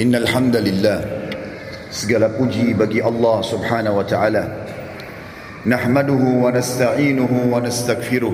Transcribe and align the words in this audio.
Innal 0.00 0.24
hamdalillah. 0.24 1.04
Segala 1.92 2.32
puji 2.32 2.72
bagi 2.72 3.04
Allah 3.04 3.44
Subhanahu 3.44 4.00
wa 4.00 4.06
taala. 4.08 4.48
Nahmaduhu 5.68 6.40
wa 6.40 6.48
nasta'inuhu 6.48 7.52
wa 7.52 7.60
nastaghfiruh 7.60 8.32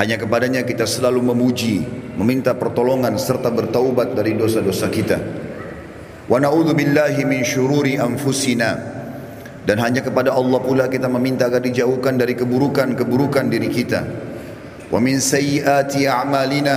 hanya 0.00 0.16
kepadanya 0.16 0.64
kita 0.64 0.88
selalu 0.88 1.20
memuji 1.20 1.84
meminta 2.16 2.56
pertolongan 2.56 3.20
serta 3.20 3.52
bertaubat 3.52 4.16
dari 4.16 4.32
dosa-dosa 4.32 4.88
kita. 4.88 5.20
Wa 6.24 6.40
na'udzu 6.40 6.72
billahi 6.72 7.28
min 7.28 7.44
syururi 7.44 8.00
anfusina. 8.00 8.80
Dan 9.60 9.84
hanya 9.84 10.00
kepada 10.00 10.32
Allah 10.32 10.64
pula 10.64 10.88
kita 10.88 11.12
meminta 11.12 11.52
agar 11.52 11.60
dijauhkan 11.60 12.16
dari 12.16 12.32
keburukan-keburukan 12.32 13.52
diri 13.52 13.68
kita. 13.68 14.00
Wa 14.88 14.96
min 14.96 15.20
sayyiati 15.20 16.08
a'malina. 16.08 16.76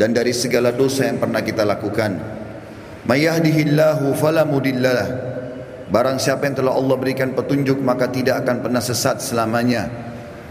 Dan 0.00 0.16
dari 0.16 0.32
segala 0.32 0.72
dosa 0.72 1.12
yang 1.12 1.20
pernah 1.20 1.44
kita 1.44 1.68
lakukan 1.68 2.37
May 3.06 3.28
yahdihillahu 3.28 4.16
fala 4.18 4.42
mudillalah. 4.42 5.28
Barang 5.88 6.20
siapa 6.20 6.44
yang 6.44 6.56
telah 6.58 6.74
Allah 6.76 6.96
berikan 7.00 7.32
petunjuk 7.32 7.80
maka 7.80 8.10
tidak 8.10 8.44
akan 8.44 8.60
pernah 8.60 8.82
sesat 8.82 9.22
selamanya. 9.22 9.88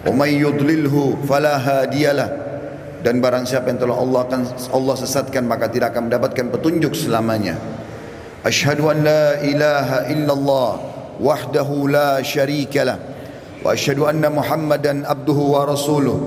Wa 0.05 0.13
may 0.15 0.39
yudlilhu 0.39 1.25
fala 1.27 1.59
hadiyalah. 1.59 2.47
Dan 3.03 3.21
barang 3.21 3.45
siapa 3.45 3.69
yang 3.69 3.77
telah 3.77 3.97
Allah 3.99 4.19
akan 4.25 4.41
Allah 4.73 4.95
sesatkan 4.97 5.45
maka 5.45 5.69
tidak 5.69 5.93
akan 5.93 6.09
mendapatkan 6.09 6.45
petunjuk 6.49 6.97
selamanya. 6.97 7.53
Ashhadu 8.41 8.89
an 8.89 9.05
la 9.05 9.37
ilaha 9.45 10.09
illallah 10.09 10.71
wahdahu 11.21 11.89
la 11.89 12.21
syarikalah 12.25 12.97
wa 13.61 13.73
asyhadu 13.73 14.09
anna 14.09 14.33
Muhammadan 14.33 15.05
abduhu 15.05 15.53
wa 15.53 15.69
rasuluh. 15.69 16.17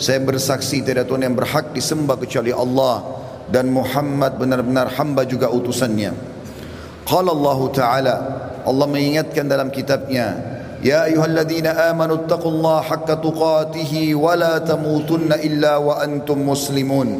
Saya 0.00 0.22
bersaksi 0.22 0.80
tidak 0.80 1.10
Tuhan 1.10 1.26
yang 1.26 1.36
berhak 1.36 1.74
disembah 1.76 2.16
kecuali 2.16 2.54
Allah 2.54 3.02
dan 3.48 3.72
Muhammad 3.72 4.36
benar-benar 4.36 4.92
hamba 4.96 5.24
juga 5.24 5.48
utusannya. 5.48 6.38
Qala 7.08 7.32
Allah 7.32 7.60
Ta'ala 7.72 8.14
Allah 8.68 8.84
mengingatkan 8.84 9.48
dalam 9.48 9.72
kitabnya 9.72 10.36
Ya 10.84 11.08
ayuhalladzina 11.08 11.88
amanu 11.88 12.28
haqqa 12.28 13.16
tuqatihi 13.16 14.12
wa 14.12 14.36
la 14.36 14.60
tamutunna 14.60 15.40
illa 15.40 15.80
wa 15.80 16.04
antum 16.04 16.44
muslimun 16.44 17.16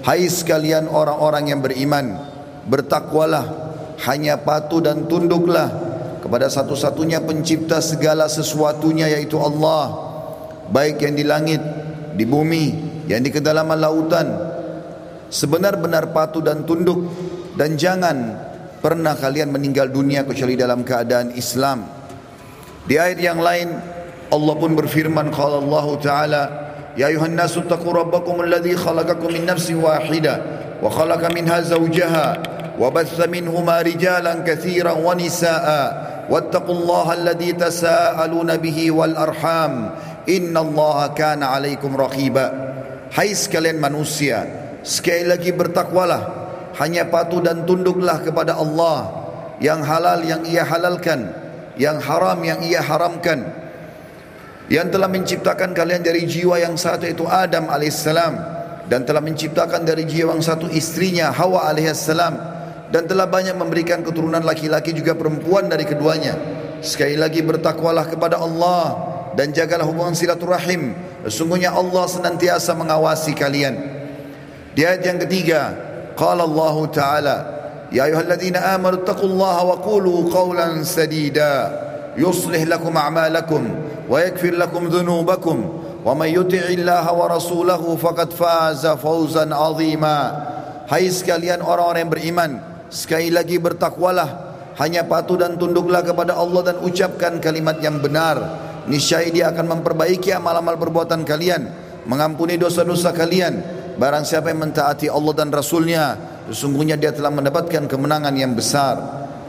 Hai 0.00 0.32
sekalian 0.32 0.88
orang-orang 0.88 1.52
yang 1.52 1.60
beriman 1.60 2.16
bertakwalah 2.64 3.68
hanya 4.08 4.40
patuh 4.40 4.80
dan 4.80 5.04
tunduklah 5.04 5.68
kepada 6.24 6.48
satu-satunya 6.48 7.20
pencipta 7.20 7.84
segala 7.84 8.30
sesuatunya 8.32 9.12
yaitu 9.12 9.36
Allah 9.36 9.92
baik 10.72 11.04
yang 11.04 11.14
di 11.18 11.24
langit 11.26 11.60
di 12.16 12.24
bumi 12.24 12.66
yang 13.10 13.20
di 13.20 13.28
kedalaman 13.28 13.76
lautan 13.76 14.47
sebenar-benar 15.28 16.12
patuh 16.12 16.40
dan 16.40 16.64
tunduk 16.64 17.04
dan 17.56 17.76
jangan 17.76 18.16
pernah 18.80 19.16
kalian 19.18 19.52
meninggal 19.52 19.88
dunia 19.92 20.24
kecuali 20.24 20.56
dalam 20.56 20.84
keadaan 20.86 21.34
Islam. 21.36 21.84
Di 22.88 22.96
ayat 22.96 23.20
yang 23.20 23.40
lain 23.42 23.68
Allah 24.28 24.54
pun 24.56 24.72
berfirman 24.76 25.32
qala 25.32 25.60
Allah 25.60 25.86
taala 26.00 26.42
ya 26.96 27.08
ayuhan 27.12 27.36
nasu 27.36 27.64
taqu 27.64 27.88
rabbakum 27.88 28.44
alladhi 28.44 28.76
khalaqakum 28.76 29.32
min 29.32 29.44
nafsin 29.44 29.80
wahidah 29.80 30.36
wa 30.80 30.88
khalaqa 30.88 31.32
minha 31.32 31.60
zawjaha 31.64 32.56
batha 32.78 33.26
minhuma 33.26 33.82
rijalan 33.82 34.46
katsiran 34.46 35.00
wa 35.02 35.12
nisaa 35.16 36.26
wattaqullaha 36.30 37.16
alladhi 37.18 37.56
tasaaluna 37.56 38.60
bihi 38.60 38.92
wal 38.92 39.16
arham 39.16 39.96
innallaha 40.28 41.12
kana 41.16 41.56
alaikum 41.56 41.96
raqiba 41.96 42.68
Hai 43.08 43.32
sekalian 43.32 43.80
manusia 43.80 44.67
Sekali 44.88 45.28
lagi 45.28 45.52
bertakwalah. 45.52 46.48
Hanya 46.80 47.04
patuh 47.12 47.44
dan 47.44 47.68
tunduklah 47.68 48.24
kepada 48.24 48.56
Allah. 48.56 49.12
Yang 49.60 49.80
halal 49.84 50.18
yang 50.24 50.42
ia 50.48 50.64
halalkan. 50.64 51.28
Yang 51.76 52.08
haram 52.08 52.40
yang 52.40 52.64
ia 52.64 52.80
haramkan. 52.80 53.44
Yang 54.72 54.96
telah 54.96 55.08
menciptakan 55.12 55.76
kalian 55.76 56.00
dari 56.00 56.24
jiwa 56.24 56.56
yang 56.56 56.80
satu 56.80 57.04
itu 57.04 57.28
Adam 57.28 57.68
AS 57.68 58.04
Dan 58.88 59.04
telah 59.04 59.20
menciptakan 59.20 59.84
dari 59.84 60.08
jiwa 60.08 60.32
yang 60.32 60.44
satu 60.44 60.72
istrinya 60.72 61.36
Hawa 61.36 61.68
AS 61.68 62.08
Dan 62.88 63.04
telah 63.04 63.28
banyak 63.28 63.60
memberikan 63.60 64.00
keturunan 64.00 64.40
laki-laki 64.40 64.96
juga 64.96 65.12
perempuan 65.12 65.68
dari 65.68 65.84
keduanya. 65.84 66.32
Sekali 66.80 67.20
lagi 67.20 67.44
bertakwalah 67.44 68.08
kepada 68.08 68.40
Allah. 68.40 69.04
Dan 69.36 69.52
jagalah 69.52 69.84
hubungan 69.84 70.16
silaturahim. 70.16 70.96
Sesungguhnya 71.28 71.76
Allah 71.76 72.08
senantiasa 72.08 72.72
mengawasi 72.72 73.36
kalian 73.36 73.97
Di 74.78 74.86
ayat 74.86 75.02
yang 75.02 75.18
ketiga, 75.26 75.74
qala 76.14 76.46
Allah 76.46 76.76
Ta'ala, 76.94 77.36
Ya 77.90 78.06
ayyuhalladzina 78.06 78.78
amanu 78.78 79.02
taqullaha 79.02 79.66
wa 79.66 79.82
qulu 79.82 80.30
qawlan 80.30 80.86
sadida 80.86 81.72
yuslih 82.14 82.62
lakum 82.68 82.94
a'malakum 82.94 83.64
wa 84.06 84.22
yakfir 84.22 84.54
lakum 84.54 84.86
dhunubakum 84.86 85.56
wa 86.04 86.12
man 86.14 86.28
yuti'i 86.30 86.78
Allah 86.84 87.10
wa 87.10 87.26
rasulahu 87.26 87.98
faqad 87.98 88.30
faza 88.30 88.94
fawzan 88.94 89.50
'azima. 89.50 90.46
Hai 90.86 91.10
sekalian 91.10 91.58
orang-orang 91.58 92.06
yang 92.06 92.12
beriman, 92.14 92.50
sekali 92.86 93.34
lagi 93.34 93.58
bertakwalah, 93.58 94.54
hanya 94.78 95.02
patuh 95.10 95.42
dan 95.42 95.58
tunduklah 95.58 96.06
kepada 96.06 96.38
Allah 96.38 96.70
dan 96.70 96.76
ucapkan 96.86 97.42
kalimat 97.42 97.82
yang 97.82 97.98
benar. 97.98 98.36
Niscaya 98.86 99.26
dia 99.26 99.50
akan 99.50 99.74
memperbaiki 99.74 100.30
amal-amal 100.30 100.78
perbuatan 100.78 101.26
kalian, 101.26 101.66
mengampuni 102.06 102.60
dosa-dosa 102.60 103.10
kalian 103.10 103.77
Barang 103.98 104.22
siapa 104.22 104.54
yang 104.54 104.62
mentaati 104.62 105.10
Allah 105.10 105.34
dan 105.34 105.50
Rasulnya 105.50 106.14
Sesungguhnya 106.46 106.94
dia 106.94 107.10
telah 107.10 107.28
mendapatkan 107.28 107.84
kemenangan 107.90 108.32
yang 108.32 108.54
besar. 108.54 108.96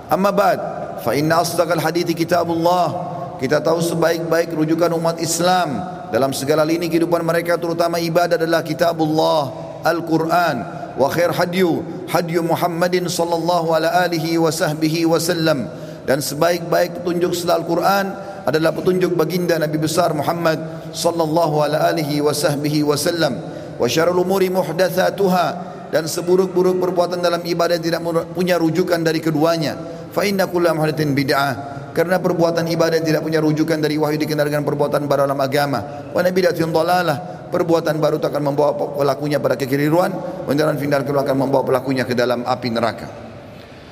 Amma 0.10 0.34
ba'd 0.34 0.60
Fa 1.06 1.16
inna 1.16 1.40
asdaqal 1.40 1.80
hadithi 1.80 2.18
kitabullah. 2.18 2.92
Kita 3.40 3.64
tahu 3.64 3.80
sebaik-baik 3.80 4.52
rujukan 4.58 4.90
umat 4.98 5.22
Islam 5.22 5.80
Dalam 6.10 6.34
segala 6.34 6.66
lini 6.66 6.90
kehidupan 6.90 7.22
mereka 7.22 7.56
Terutama 7.62 8.02
ibadah 8.02 8.42
adalah 8.42 8.66
kitabullah 8.66 9.44
Al-Quran. 9.86 10.56
Wa 10.98 11.08
khair 11.14 11.30
hadyu 11.30 11.86
Hadyu 12.10 12.42
Muhammadin 12.42 13.06
sallallahu 13.06 13.78
ala 13.78 14.02
alihi 14.02 14.42
wa 14.42 14.50
sahbihi 14.50 15.06
wa 15.06 15.22
sallam. 15.22 15.70
Dan 16.10 16.26
sebaik-baik 16.26 17.06
petunjuk 17.06 17.38
setelah 17.38 17.62
Al-Quran 17.62 18.06
Adalah 18.50 18.74
petunjuk 18.74 19.14
baginda 19.14 19.62
Nabi 19.62 19.78
besar 19.78 20.10
Muhammad 20.18 20.90
sallallahu 20.90 21.70
ala 21.70 21.86
alihi 21.94 22.18
wa 22.18 22.34
sahbihi 22.34 22.82
wa 22.82 22.98
sallam 22.98 23.59
wa 23.80 23.88
syarrul 23.88 24.22
umuri 24.22 24.52
muhdatsatuha. 24.52 25.80
Dan 25.90 26.06
seburuk-buruk 26.06 26.78
perbuatan 26.78 27.18
dalam 27.18 27.42
ibadah 27.42 27.82
tidak 27.82 28.06
punya 28.38 28.62
rujukan 28.62 29.02
dari 29.02 29.18
keduanya. 29.18 29.74
Fa 30.14 30.22
inna 30.22 30.46
kullu 30.46 30.70
muhdatsin 30.70 31.18
bid'ah. 31.18 31.54
Karena 31.98 32.22
perbuatan 32.22 32.70
ibadah 32.70 33.02
tidak 33.02 33.26
punya 33.26 33.42
rujukan 33.42 33.82
dari 33.82 33.98
wahyu 33.98 34.22
dikenal 34.22 34.46
dengan 34.46 34.62
perbuatan 34.62 35.10
baru 35.10 35.26
dalam 35.26 35.42
agama. 35.42 36.14
Wa 36.14 36.22
nabidatin 36.22 36.70
dhalalah 36.70 37.50
perbuatan 37.50 37.98
baru 37.98 38.22
tak 38.22 38.38
akan 38.38 38.54
membawa 38.54 38.78
pelakunya 38.78 39.42
pada 39.42 39.58
kekeliruan. 39.58 40.14
Dan 40.46 40.78
final 40.78 41.02
akan 41.02 41.36
membawa 41.50 41.66
pelakunya 41.66 42.06
ke 42.06 42.14
dalam 42.14 42.46
api 42.46 42.70
neraka. 42.70 43.08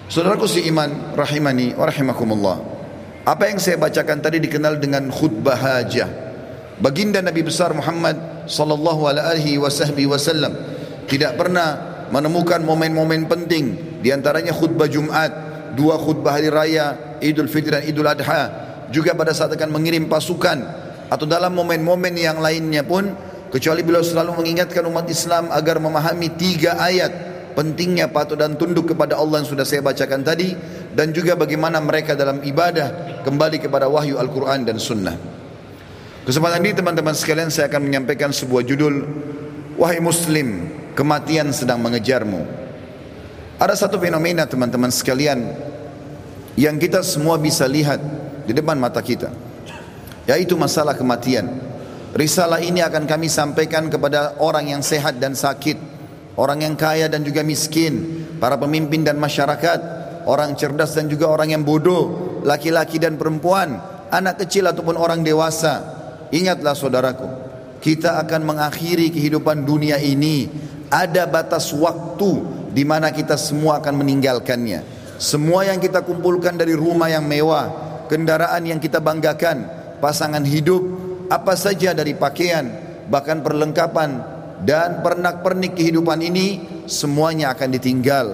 Saudaraku 0.05 0.45
si 0.45 0.69
iman 0.69 1.17
rahimani 1.17 1.73
wa 1.73 1.89
rahimakumullah. 1.89 2.57
Apa 3.25 3.49
yang 3.49 3.57
saya 3.57 3.81
bacakan 3.81 4.21
tadi 4.21 4.37
dikenal 4.37 4.77
dengan 4.77 5.09
khutbah 5.09 5.57
hajah. 5.57 6.07
Baginda 6.77 7.25
Nabi 7.25 7.41
besar 7.41 7.73
Muhammad 7.73 8.36
sallallahu 8.47 9.11
alaihi 9.11 9.59
wasallam 9.59 10.55
tidak 11.07 11.35
pernah 11.39 11.97
menemukan 12.11 12.63
momen-momen 12.63 13.27
penting 13.27 13.99
di 13.99 14.09
antaranya 14.11 14.55
khutbah 14.55 14.87
Jumat, 14.87 15.31
dua 15.75 15.99
khutbah 15.99 16.39
hari 16.39 16.47
raya 16.47 17.19
Idul 17.19 17.51
Fitri 17.51 17.75
dan 17.75 17.83
Idul 17.83 18.07
Adha, 18.07 18.43
juga 18.93 19.11
pada 19.13 19.35
saat 19.35 19.51
akan 19.51 19.71
mengirim 19.73 20.07
pasukan 20.07 20.63
atau 21.07 21.25
dalam 21.27 21.55
momen-momen 21.55 22.15
yang 22.15 22.39
lainnya 22.39 22.83
pun 22.83 23.11
kecuali 23.51 23.83
beliau 23.83 24.03
selalu 24.03 24.43
mengingatkan 24.43 24.83
umat 24.87 25.07
Islam 25.07 25.51
agar 25.51 25.79
memahami 25.79 26.35
tiga 26.35 26.79
ayat 26.79 27.11
pentingnya 27.55 28.11
patuh 28.11 28.37
dan 28.37 28.53
tunduk 28.59 28.93
kepada 28.93 29.17
Allah 29.17 29.41
yang 29.41 29.49
sudah 29.49 29.65
saya 29.65 29.81
bacakan 29.81 30.21
tadi 30.21 30.53
dan 30.93 31.09
juga 31.15 31.33
bagaimana 31.33 31.81
mereka 31.81 32.13
dalam 32.13 32.43
ibadah 32.43 33.21
kembali 33.25 33.57
kepada 33.63 33.89
wahyu 33.89 34.19
Al-Quran 34.19 34.67
dan 34.67 34.77
Sunnah. 34.77 35.36
Kesempatan 36.27 36.59
ini 36.59 36.75
teman-teman 36.75 37.15
sekalian 37.15 37.47
saya 37.47 37.71
akan 37.71 37.87
menyampaikan 37.87 38.35
sebuah 38.35 38.67
judul 38.67 38.99
Wahai 39.79 40.03
Muslim, 40.03 40.75
kematian 40.91 41.55
sedang 41.55 41.79
mengejarmu. 41.79 42.43
Ada 43.55 43.87
satu 43.87 43.95
fenomena 43.95 44.43
teman-teman 44.43 44.91
sekalian 44.91 45.55
yang 46.59 46.75
kita 46.83 46.99
semua 46.99 47.39
bisa 47.39 47.63
lihat 47.63 48.03
di 48.43 48.51
depan 48.51 48.75
mata 48.75 48.99
kita. 48.99 49.31
Yaitu 50.27 50.59
masalah 50.59 50.99
kematian. 50.99 51.47
Risalah 52.11 52.59
ini 52.59 52.83
akan 52.83 53.07
kami 53.07 53.31
sampaikan 53.31 53.87
kepada 53.87 54.35
orang 54.43 54.67
yang 54.75 54.83
sehat 54.83 55.23
dan 55.23 55.31
sakit, 55.31 55.79
orang 56.35 56.59
yang 56.59 56.75
kaya 56.75 57.07
dan 57.07 57.23
juga 57.23 57.39
miskin, 57.39 58.27
para 58.35 58.59
pemimpin 58.59 58.99
dan 58.99 59.15
masyarakat, 59.15 59.79
orang 60.27 60.59
cerdas 60.59 60.91
dan 60.91 61.07
juga 61.07 61.31
orang 61.31 61.55
yang 61.55 61.63
bodoh, 61.63 62.43
laki-laki 62.43 62.99
dan 62.99 63.15
perempuan, 63.15 63.79
anak 64.11 64.43
kecil 64.43 64.67
ataupun 64.67 64.99
orang 64.99 65.23
dewasa, 65.23 65.96
Ingatlah 66.33 66.75
saudaraku, 66.75 67.27
kita 67.79 68.19
akan 68.19 68.43
mengakhiri 68.43 69.13
kehidupan 69.13 69.63
dunia 69.63 69.95
ini. 70.01 70.49
Ada 70.87 71.27
batas 71.27 71.75
waktu 71.75 72.31
di 72.71 72.83
mana 72.87 73.11
kita 73.11 73.35
semua 73.35 73.83
akan 73.83 73.99
meninggalkannya. 73.99 74.83
Semua 75.17 75.65
yang 75.67 75.81
kita 75.81 76.05
kumpulkan 76.05 76.55
dari 76.55 76.77
rumah 76.77 77.11
yang 77.11 77.25
mewah, 77.25 77.67
kendaraan 78.07 78.63
yang 78.63 78.79
kita 78.79 79.01
banggakan, 79.03 79.67
pasangan 79.99 80.45
hidup, 80.45 80.79
apa 81.27 81.57
saja 81.59 81.91
dari 81.91 82.15
pakaian, 82.15 82.69
bahkan 83.11 83.41
perlengkapan 83.43 84.21
dan 84.63 85.01
pernak-pernik 85.03 85.75
kehidupan 85.75 86.21
ini 86.23 86.47
semuanya 86.87 87.51
akan 87.51 87.69
ditinggal. 87.73 88.27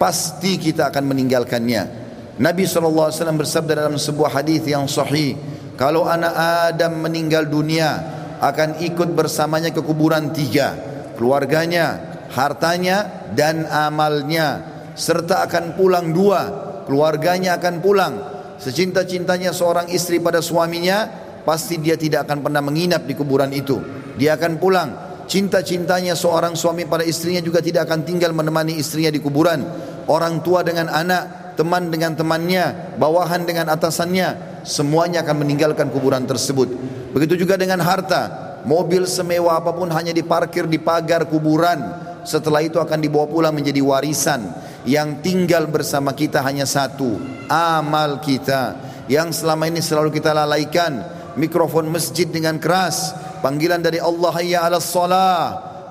Pasti 0.00 0.56
kita 0.56 0.88
akan 0.88 1.12
meninggalkannya. 1.12 2.00
Nabi 2.40 2.64
SAW 2.64 3.12
bersabda 3.12 3.84
dalam 3.84 4.00
sebuah 4.00 4.40
hadis 4.40 4.64
yang 4.64 4.88
sahih, 4.88 5.36
kalau 5.80 6.04
anak 6.04 6.36
Adam 6.36 7.00
meninggal 7.00 7.48
dunia 7.48 8.04
akan 8.36 8.84
ikut 8.84 9.16
bersamanya 9.16 9.72
ke 9.72 9.80
kuburan 9.80 10.28
tiga, 10.28 10.76
keluarganya, 11.16 12.20
hartanya 12.36 13.24
dan 13.32 13.64
amalnya 13.64 14.60
serta 14.92 15.40
akan 15.48 15.80
pulang 15.80 16.12
dua, 16.12 16.40
keluarganya 16.84 17.56
akan 17.56 17.80
pulang. 17.80 18.14
Secinta-cintanya 18.60 19.56
seorang 19.56 19.88
istri 19.88 20.20
pada 20.20 20.44
suaminya, 20.44 21.08
pasti 21.48 21.80
dia 21.80 21.96
tidak 21.96 22.28
akan 22.28 22.44
pernah 22.44 22.60
menginap 22.60 23.08
di 23.08 23.16
kuburan 23.16 23.48
itu. 23.48 23.80
Dia 24.20 24.36
akan 24.36 24.60
pulang. 24.60 24.88
Cinta-cintanya 25.24 26.12
seorang 26.12 26.60
suami 26.60 26.84
pada 26.84 27.08
istrinya 27.08 27.40
juga 27.40 27.64
tidak 27.64 27.88
akan 27.88 28.04
tinggal 28.04 28.36
menemani 28.36 28.76
istrinya 28.76 29.08
di 29.08 29.20
kuburan. 29.24 29.64
Orang 30.12 30.44
tua 30.44 30.60
dengan 30.60 30.92
anak, 30.92 31.56
teman 31.56 31.88
dengan 31.88 32.12
temannya, 32.12 32.98
bawahan 33.00 33.48
dengan 33.48 33.72
atasannya, 33.72 34.49
semuanya 34.66 35.24
akan 35.24 35.44
meninggalkan 35.44 35.88
kuburan 35.88 36.24
tersebut. 36.24 36.68
Begitu 37.14 37.46
juga 37.46 37.58
dengan 37.60 37.80
harta, 37.82 38.58
mobil 38.68 39.08
semewah 39.08 39.60
apa 39.60 39.72
pun 39.72 39.88
hanya 39.92 40.14
diparkir 40.14 40.68
di 40.70 40.78
pagar 40.78 41.26
kuburan. 41.26 42.08
Setelah 42.22 42.60
itu 42.60 42.76
akan 42.76 43.00
dibawa 43.00 43.26
pulang 43.26 43.56
menjadi 43.56 43.80
warisan. 43.80 44.44
Yang 44.84 45.24
tinggal 45.24 45.68
bersama 45.68 46.12
kita 46.16 46.40
hanya 46.44 46.64
satu, 46.64 47.20
amal 47.48 48.20
kita. 48.20 48.76
Yang 49.08 49.44
selama 49.44 49.68
ini 49.68 49.80
selalu 49.84 50.12
kita 50.12 50.32
lalaikan, 50.32 51.04
mikrofon 51.36 51.88
masjid 51.88 52.28
dengan 52.28 52.56
keras, 52.56 53.12
Panggilan 53.40 53.80
dari 53.80 53.96
Allah 53.96 54.30
hayya 54.36 54.68
'alas 54.68 54.92
shalah, 54.92 55.44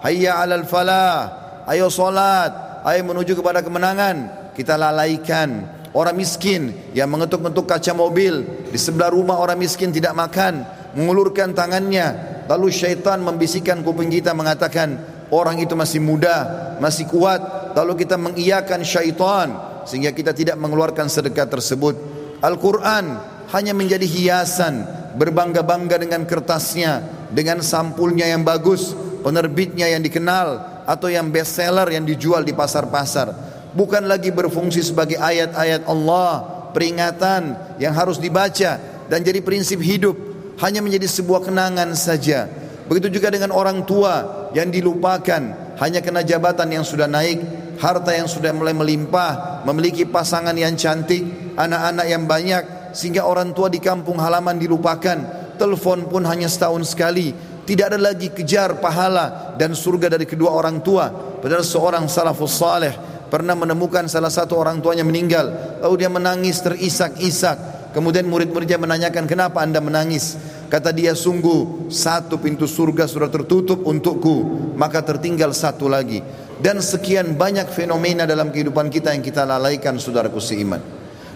hayya 0.05 0.37
'alal 0.37 0.69
falah. 0.69 1.17
Ayo 1.65 1.89
salat, 1.89 2.81
ayo 2.85 3.01
menuju 3.05 3.37
kepada 3.37 3.61
kemenangan. 3.61 4.49
Kita 4.57 4.73
lalaikan 4.73 5.78
orang 5.93 6.15
miskin 6.15 6.73
yang 6.93 7.09
mengetuk-ngetuk 7.09 7.65
kaca 7.65 7.93
mobil 7.93 8.45
di 8.69 8.77
sebelah 8.77 9.09
rumah 9.09 9.41
orang 9.41 9.57
miskin 9.57 9.89
tidak 9.89 10.13
makan, 10.13 10.65
mengulurkan 10.93 11.53
tangannya. 11.53 12.41
Lalu 12.49 12.73
syaitan 12.73 13.21
membisikkan 13.21 13.85
kuping 13.85 14.09
kita 14.09 14.33
mengatakan, 14.33 14.97
orang 15.29 15.61
itu 15.61 15.77
masih 15.77 16.01
muda, 16.01 16.75
masih 16.81 17.05
kuat. 17.05 17.73
Lalu 17.77 18.05
kita 18.05 18.17
mengiyakan 18.17 18.81
syaitan 18.81 19.47
sehingga 19.85 20.09
kita 20.13 20.33
tidak 20.33 20.57
mengeluarkan 20.57 21.09
sedekah 21.09 21.45
tersebut. 21.45 21.95
Al-Quran 22.41 23.05
hanya 23.53 23.73
menjadi 23.73 24.05
hiasan, 24.05 24.85
berbangga-bangga 25.17 26.01
dengan 26.01 26.25
kertasnya, 26.25 27.01
dengan 27.29 27.61
sampulnya 27.61 28.29
yang 28.29 28.41
bagus, 28.41 28.93
penerbitnya 29.21 29.89
yang 29.89 30.01
dikenal 30.01 30.81
atau 30.89 31.09
yang 31.09 31.29
best 31.29 31.57
seller 31.57 31.85
yang 31.89 32.05
dijual 32.05 32.41
di 32.41 32.53
pasar-pasar. 32.53 33.48
Bukan 33.79 34.11
lagi 34.11 34.27
berfungsi 34.27 34.83
sebagai 34.83 35.15
ayat-ayat 35.15 35.87
Allah, 35.87 36.43
peringatan 36.75 37.55
yang 37.79 37.95
harus 37.95 38.19
dibaca 38.19 38.75
dan 39.07 39.19
jadi 39.23 39.39
prinsip 39.39 39.79
hidup, 39.79 40.19
hanya 40.59 40.83
menjadi 40.83 41.07
sebuah 41.07 41.47
kenangan 41.47 41.95
saja. 41.95 42.51
Begitu 42.91 43.07
juga 43.07 43.31
dengan 43.31 43.55
orang 43.55 43.87
tua 43.87 44.51
yang 44.51 44.67
dilupakan, 44.67 45.71
hanya 45.79 46.03
kena 46.03 46.27
jabatan 46.27 46.75
yang 46.75 46.83
sudah 46.83 47.07
naik, 47.07 47.39
harta 47.79 48.11
yang 48.11 48.27
sudah 48.27 48.51
mulai 48.51 48.75
melimpah, 48.75 49.63
memiliki 49.63 50.03
pasangan 50.03 50.59
yang 50.59 50.75
cantik, 50.75 51.55
anak-anak 51.55 52.05
yang 52.11 52.27
banyak, 52.27 52.91
sehingga 52.91 53.23
orang 53.23 53.55
tua 53.55 53.71
di 53.71 53.79
kampung 53.79 54.19
halaman 54.19 54.59
dilupakan 54.59 55.39
telepon 55.55 56.03
pun 56.11 56.27
hanya 56.27 56.51
setahun 56.51 56.95
sekali 56.95 57.31
tidak 57.67 57.93
ada 57.93 57.99
lagi 58.11 58.33
kejar 58.33 58.81
pahala 58.81 59.53
dan 59.59 59.77
surga 59.77 60.17
dari 60.17 60.25
kedua 60.25 60.55
orang 60.55 60.81
tua 60.81 61.11
padahal 61.43 61.61
seorang 61.61 62.07
salafus 62.09 62.55
saleh 62.57 63.08
pernah 63.29 63.55
menemukan 63.55 64.09
salah 64.09 64.33
satu 64.33 64.57
orang 64.57 64.81
tuanya 64.83 65.05
meninggal. 65.05 65.79
Lalu 65.79 65.95
dia 66.05 66.09
menangis 66.11 66.59
terisak-isak. 66.59 67.89
Kemudian 67.93 68.29
murid-muridnya 68.29 68.77
menanyakan 68.77 69.25
kenapa 69.25 69.65
anda 69.65 69.81
menangis? 69.81 70.37
Kata 70.69 70.93
dia 70.93 71.17
sungguh 71.17 71.89
satu 71.89 72.37
pintu 72.37 72.69
surga 72.69 73.09
sudah 73.09 73.33
tertutup 73.33 73.81
untukku 73.81 74.69
maka 74.77 75.01
tertinggal 75.01 75.49
satu 75.55 75.89
lagi. 75.89 76.21
Dan 76.59 76.83
sekian 76.83 77.39
banyak 77.39 77.71
fenomena 77.71 78.27
dalam 78.27 78.51
kehidupan 78.51 78.91
kita 78.91 79.15
yang 79.15 79.23
kita 79.23 79.47
lalaikan 79.47 79.95
saudaraku 79.97 80.43
seiman. 80.43 80.83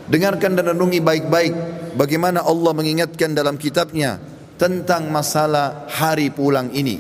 Dengarkan 0.04 0.54
dan 0.60 0.76
renungi 0.76 1.00
baik-baik 1.00 1.54
bagaimana 1.96 2.44
Allah 2.44 2.76
mengingatkan 2.76 3.32
dalam 3.32 3.56
kitabnya 3.56 4.20
tentang 4.60 5.10
masalah 5.10 5.88
hari 5.90 6.30
pulang 6.30 6.70
ini. 6.76 7.00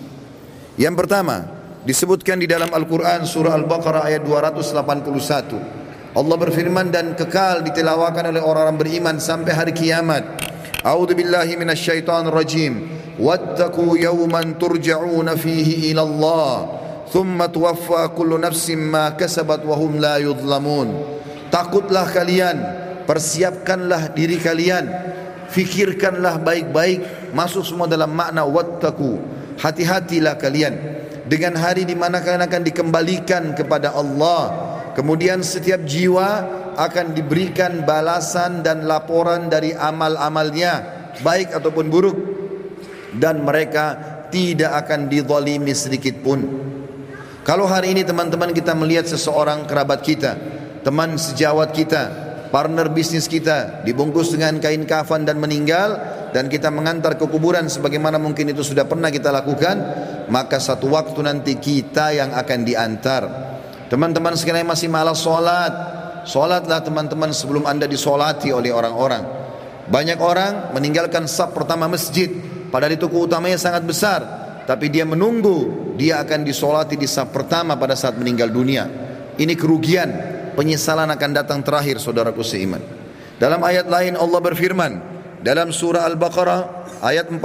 Yang 0.79 1.05
pertama, 1.05 1.52
disebutkan 1.83 2.39
di 2.39 2.47
dalam 2.47 2.71
Al-Quran 2.71 3.27
surah 3.27 3.53
Al-Baqarah 3.59 4.07
ayat 4.07 4.23
281. 4.23 6.15
Allah 6.15 6.37
berfirman 6.39 6.87
dan 6.93 7.17
kekal 7.17 7.65
ditilawakan 7.65 8.31
oleh 8.31 8.39
orang-orang 8.39 8.77
beriman 8.79 9.15
sampai 9.19 9.51
hari 9.51 9.73
kiamat. 9.75 10.23
A'udzu 10.83 11.15
billahi 11.15 11.59
minasyaitonir 11.59 12.31
rajim. 12.31 12.73
Wattaqu 13.19 13.99
yawman 13.99 14.57
turja'una 14.57 15.37
fihi 15.37 15.93
ila 15.93 16.01
Allah, 16.01 16.53
thumma 17.13 17.45
tuwaffa 17.45 18.09
kullu 18.17 18.41
nafsin 18.41 18.81
ma 18.81 19.13
kasabat 19.13 19.61
wa 19.61 19.77
hum 19.77 20.01
la 20.01 20.17
yudhlamun. 20.17 20.89
Takutlah 21.53 22.09
kalian 22.09 22.57
persiapkanlah 23.05 24.17
diri 24.17 24.41
kalian 24.41 24.89
fikirkanlah 25.53 26.41
baik-baik 26.41 27.29
masuk 27.37 27.61
semua 27.61 27.85
dalam 27.85 28.09
makna 28.09 28.41
wattaku 28.41 29.21
hati-hatilah 29.61 30.33
kalian 30.41 31.02
dengan 31.27 31.55
hari 31.59 31.87
di 31.87 31.95
mana 31.95 32.19
kalian 32.19 32.45
akan 32.45 32.61
dikembalikan 32.63 33.43
kepada 33.55 33.95
Allah. 33.95 34.71
Kemudian 34.93 35.41
setiap 35.41 35.81
jiwa 35.87 36.29
akan 36.77 37.17
diberikan 37.17 37.81
balasan 37.85 38.61
dan 38.61 38.85
laporan 38.85 39.49
dari 39.49 39.73
amal-amalnya 39.73 40.73
baik 41.21 41.55
ataupun 41.55 41.85
buruk. 41.89 42.17
Dan 43.13 43.45
mereka 43.45 44.13
tidak 44.33 44.85
akan 44.85 45.05
dizalimi 45.05 45.73
sedikit 45.77 46.17
pun. 46.25 46.41
Kalau 47.45 47.69
hari 47.69 47.93
ini 47.93 48.01
teman-teman 48.01 48.55
kita 48.55 48.73
melihat 48.73 49.05
seseorang 49.05 49.69
kerabat 49.69 50.01
kita 50.01 50.33
teman 50.83 51.15
sejawat 51.15 51.71
kita 51.71 52.03
partner 52.51 52.91
bisnis 52.91 53.25
kita 53.25 53.81
dibungkus 53.87 54.35
dengan 54.35 54.59
kain 54.59 54.83
kafan 54.85 55.25
dan 55.25 55.39
meninggal 55.39 55.97
dan 56.35 56.51
kita 56.51 56.69
mengantar 56.69 57.15
ke 57.15 57.25
kuburan 57.25 57.71
sebagaimana 57.71 58.19
mungkin 58.19 58.51
itu 58.51 58.61
sudah 58.61 58.85
pernah 58.85 59.09
kita 59.09 59.31
lakukan 59.31 59.75
maka 60.29 60.59
satu 60.61 60.91
waktu 60.93 61.19
nanti 61.23 61.57
kita 61.59 62.15
yang 62.15 62.31
akan 62.35 62.59
diantar. 62.63 63.23
Teman-teman 63.91 64.33
sekalian 64.37 64.67
masih 64.67 64.87
malas 64.87 65.21
sholat. 65.21 65.73
Sholatlah 66.23 66.79
teman-teman 66.81 67.35
sebelum 67.35 67.67
anda 67.67 67.83
disolati 67.83 68.49
oleh 68.49 68.71
orang-orang. 68.71 69.23
Banyak 69.91 70.19
orang 70.23 70.71
meninggalkan 70.71 71.27
sab 71.27 71.51
pertama 71.51 71.91
masjid. 71.91 72.31
Padahal 72.71 72.95
itu 72.95 73.11
keutamanya 73.11 73.59
sangat 73.59 73.83
besar. 73.83 74.21
Tapi 74.63 74.87
dia 74.87 75.03
menunggu 75.03 75.93
dia 75.99 76.23
akan 76.23 76.47
disolati 76.47 76.95
di 76.95 77.05
sab 77.05 77.35
pertama 77.35 77.75
pada 77.75 77.93
saat 77.93 78.15
meninggal 78.15 78.47
dunia. 78.47 78.87
Ini 79.35 79.53
kerugian. 79.59 80.09
Penyesalan 80.53 81.09
akan 81.09 81.31
datang 81.33 81.65
terakhir 81.65 81.97
saudaraku 81.97 82.45
seiman. 82.45 82.77
Dalam 83.41 83.57
ayat 83.65 83.89
lain 83.89 84.13
Allah 84.13 84.37
berfirman 84.37 84.93
dalam 85.43 85.73
surah 85.73 86.05
Al-Baqarah 86.07 86.61
ayat 87.03 87.27
48, 87.27 87.41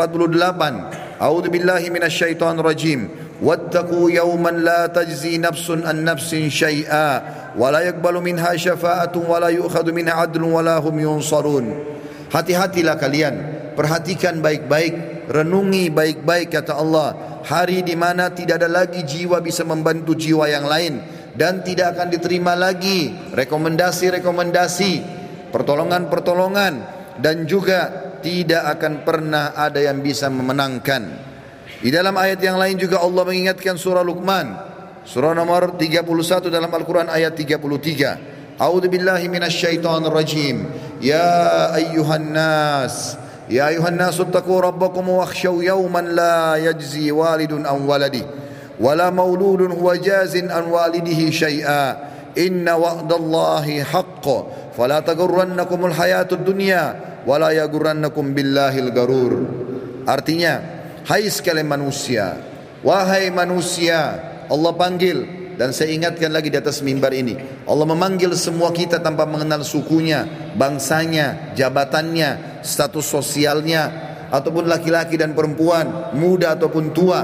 A'udzu 1.18 1.50
billahi 1.50 1.90
minasyaitonir 1.90 2.62
rajim. 2.62 3.10
Wattaqu 3.42 4.10
yawman 4.10 4.62
la 4.62 4.86
tajzi 4.90 5.38
nafsun 5.38 5.82
an 5.86 6.02
nafsin 6.02 6.50
syai'a 6.50 7.54
wa 7.54 7.70
la 7.70 7.86
yaqbalu 7.86 8.22
minha 8.22 8.54
syafa'atun 8.54 9.26
wa 9.26 9.38
la 9.42 9.50
yu'khadhu 9.50 9.94
minha 9.94 10.14
'adlun 10.14 10.54
wa 10.54 10.62
la. 10.62 10.78
Hati-hatilah 12.28 12.98
kalian, 12.98 13.34
perhatikan 13.74 14.42
baik-baik, 14.42 15.26
renungi 15.30 15.90
baik-baik 15.90 16.54
kata 16.54 16.76
Allah, 16.76 17.40
hari 17.46 17.80
di 17.82 17.96
mana 17.96 18.30
tidak 18.30 18.62
ada 18.62 18.68
lagi 18.68 19.02
jiwa 19.06 19.40
bisa 19.40 19.64
membantu 19.64 20.12
jiwa 20.12 20.44
yang 20.50 20.66
lain 20.68 21.00
dan 21.38 21.62
tidak 21.64 21.96
akan 21.96 22.10
diterima 22.10 22.52
lagi 22.58 23.14
rekomendasi-rekomendasi, 23.32 24.92
pertolongan-pertolongan 25.54 26.74
dan 27.22 27.46
juga 27.46 28.07
tidak 28.23 28.63
akan 28.77 29.03
pernah 29.03 29.55
ada 29.57 29.79
yang 29.79 29.99
bisa 29.99 30.31
memenangkan. 30.31 31.31
Di 31.83 31.91
dalam 31.91 32.15
ayat 32.15 32.39
yang 32.39 32.55
lain 32.55 32.79
juga 32.79 33.03
Allah 33.03 33.27
mengingatkan 33.27 33.75
surah 33.75 34.01
Luqman, 34.01 34.55
surah 35.03 35.35
nomor 35.35 35.75
31 35.75 36.47
dalam 36.47 36.71
Al-Qur'an 36.71 37.11
ayat 37.11 37.35
33. 37.35 38.57
A'udzu 38.61 38.87
billahi 38.87 39.27
minasyaitonir 39.27 40.13
rajim. 40.13 40.69
Ya 41.03 41.73
ayyuhan 41.75 42.31
nas 42.31 43.19
Ya 43.51 43.67
ayuhan 43.67 43.99
nasu 43.99 44.23
taqu 44.31 44.55
rabbakum 44.55 45.19
wakhshaw 45.19 45.59
yawman 45.59 46.15
la 46.15 46.55
yajzi 46.57 47.11
walidun 47.11 47.67
an 47.67 47.83
waladihi 47.83 48.41
ولا 48.81 49.13
مولود 49.13 49.69
هو 49.77 49.85
جاز 50.01 50.33
عن 50.49 50.65
والده 50.65 51.21
شيئا 51.29 52.13
inna 52.35 52.77
wa'dallahi 52.77 53.85
haqq 53.85 54.25
fala 54.73 55.01
tagurrannakumul 55.05 55.93
hayatud 55.93 56.41
dunya 56.41 57.16
wala 57.28 57.52
yagurrannakum 57.52 58.32
billahil 58.32 58.88
garur. 58.88 59.32
Artinya 60.08 60.64
hai 61.04 61.28
sekalian 61.28 61.68
manusia 61.68 62.40
wahai 62.80 63.28
manusia 63.28 64.16
Allah 64.48 64.72
panggil. 64.72 65.36
Dan 65.58 65.74
saya 65.74 65.90
ingatkan 65.90 66.30
lagi 66.30 66.54
di 66.54 66.58
atas 66.62 66.86
mimbar 66.86 67.10
ini 67.10 67.34
Allah 67.66 67.82
memanggil 67.82 68.30
semua 68.38 68.70
kita 68.70 69.02
tanpa 69.02 69.26
mengenal 69.26 69.66
sukunya 69.66 70.22
bangsanya 70.54 71.50
jabatannya 71.58 72.62
status 72.62 73.02
sosialnya 73.02 73.90
ataupun 74.30 74.70
laki-laki 74.70 75.18
dan 75.18 75.34
perempuan 75.34 76.14
muda 76.14 76.54
ataupun 76.54 76.94
tua. 76.94 77.20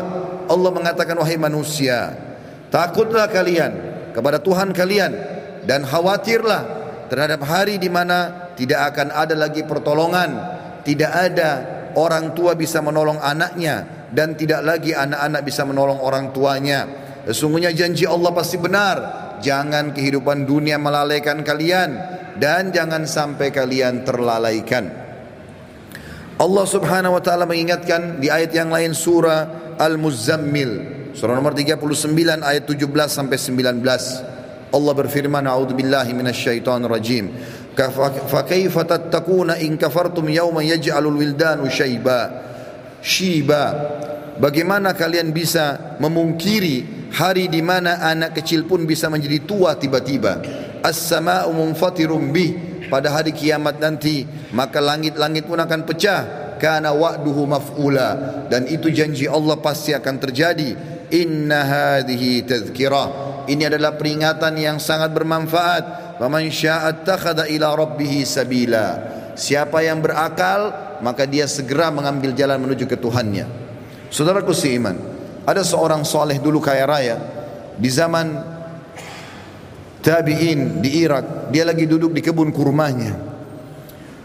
Allah 0.51 0.71
mengatakan 0.75 1.15
wahai 1.15 1.39
manusia 1.39 2.11
takutlah 2.75 3.31
kalian 3.31 3.71
kepada 4.11 4.43
Tuhan 4.43 4.75
kalian 4.75 5.13
dan 5.63 5.87
khawatirlah 5.87 6.63
terhadap 7.07 7.39
hari 7.47 7.79
di 7.79 7.87
mana 7.87 8.44
tidak 8.55 8.95
akan 8.95 9.09
ada 9.15 9.35
lagi 9.39 9.63
pertolongan 9.67 10.31
tidak 10.87 11.13
ada 11.13 11.51
orang 11.95 12.35
tua 12.35 12.59
bisa 12.59 12.83
menolong 12.83 13.19
anaknya 13.23 14.09
dan 14.15 14.39
tidak 14.39 14.63
lagi 14.63 14.95
anak-anak 14.95 15.43
bisa 15.43 15.63
menolong 15.67 15.99
orang 16.03 16.31
tuanya 16.31 17.05
Sesungguhnya 17.25 17.73
janji 17.73 18.05
Allah 18.05 18.31
pasti 18.37 18.61
benar. 18.61 18.97
Jangan 19.41 19.93
kehidupan 19.93 20.45
dunia 20.49 20.77
melalaikan 20.77 21.41
kalian 21.45 21.97
dan 22.37 22.73
jangan 22.73 23.05
sampai 23.09 23.53
kalian 23.53 24.05
terlalaikan. 24.05 24.89
Allah 26.35 26.67
Subhanahu 26.69 27.17
wa 27.17 27.23
taala 27.25 27.45
mengingatkan 27.49 28.21
di 28.21 28.29
ayat 28.29 28.53
yang 28.53 28.73
lain 28.73 28.93
surah 28.97 29.77
Al-Muzammil, 29.77 30.73
surah 31.17 31.37
nomor 31.37 31.53
39 31.57 32.41
ayat 32.41 32.65
17 32.65 33.09
sampai 33.09 33.37
19. 33.37 33.85
Allah 34.75 34.93
berfirman, 34.97 35.45
"A'udzubillahi 35.45 36.11
minasyaitonir 36.17 36.91
Fakaifa 37.75 38.87
tattakuna 38.87 39.59
in 39.59 39.75
kafartum 39.75 40.31
yawman 40.31 40.63
yaj'alul 40.63 41.19
wildanu 41.19 41.67
syaiba. 41.67 42.31
Shiba. 43.03 43.65
Bagaimana 44.39 44.95
kalian 44.95 45.31
bisa 45.31 45.95
memungkiri 46.03 47.11
hari 47.15 47.47
di 47.47 47.63
mana 47.63 48.03
anak 48.03 48.39
kecil 48.43 48.67
pun 48.67 48.83
bisa 48.87 49.07
menjadi 49.11 49.43
tua 49.47 49.79
tiba-tiba? 49.79 50.43
As-sama'u 50.83 51.51
munfatirun 51.55 52.31
bih. 52.31 52.53
Pada 52.85 53.11
hari 53.11 53.33
kiamat 53.33 53.81
nanti, 53.81 54.29
maka 54.53 54.79
langit-langit 54.79 55.49
pun 55.49 55.59
akan 55.59 55.81
pecah. 55.89 56.23
Karena 56.61 56.95
wa'duhu 56.95 57.43
maf'ula. 57.49 58.11
Dan 58.47 58.71
itu 58.71 58.91
janji 58.91 59.27
Allah 59.27 59.59
pasti 59.59 59.91
akan 59.91 60.15
terjadi. 60.23 60.71
Inna 61.11 61.61
hadihi 61.65 62.47
tazkirah. 62.47 63.09
Ini 63.51 63.69
adalah 63.69 63.99
peringatan 63.99 64.57
yang 64.57 64.77
sangat 64.81 65.13
bermanfaat 65.13 66.04
Faman 66.19 66.47
syaa'a 66.47 66.95
attakhadha 66.95 67.51
ila 67.51 67.75
rabbih 67.75 68.23
sabila. 68.23 68.87
Siapa 69.35 69.83
yang 69.83 69.99
berakal 69.99 70.71
maka 71.03 71.27
dia 71.27 71.45
segera 71.51 71.91
mengambil 71.91 72.31
jalan 72.33 72.63
menuju 72.63 72.87
ke 72.87 72.95
Tuhannya. 72.95 73.45
Saudaraku 74.09 74.55
seiman, 74.55 74.95
ada 75.43 75.67
seorang 75.67 76.07
soleh 76.07 76.39
dulu 76.39 76.63
kaya 76.63 76.87
raya 76.87 77.17
di 77.75 77.91
zaman 77.91 78.31
tabi'in 80.01 80.79
di 80.79 81.03
Irak. 81.03 81.51
Dia 81.51 81.67
lagi 81.67 81.85
duduk 81.85 82.15
di 82.15 82.23
kebun 82.23 82.55
kurmanya. 82.55 83.19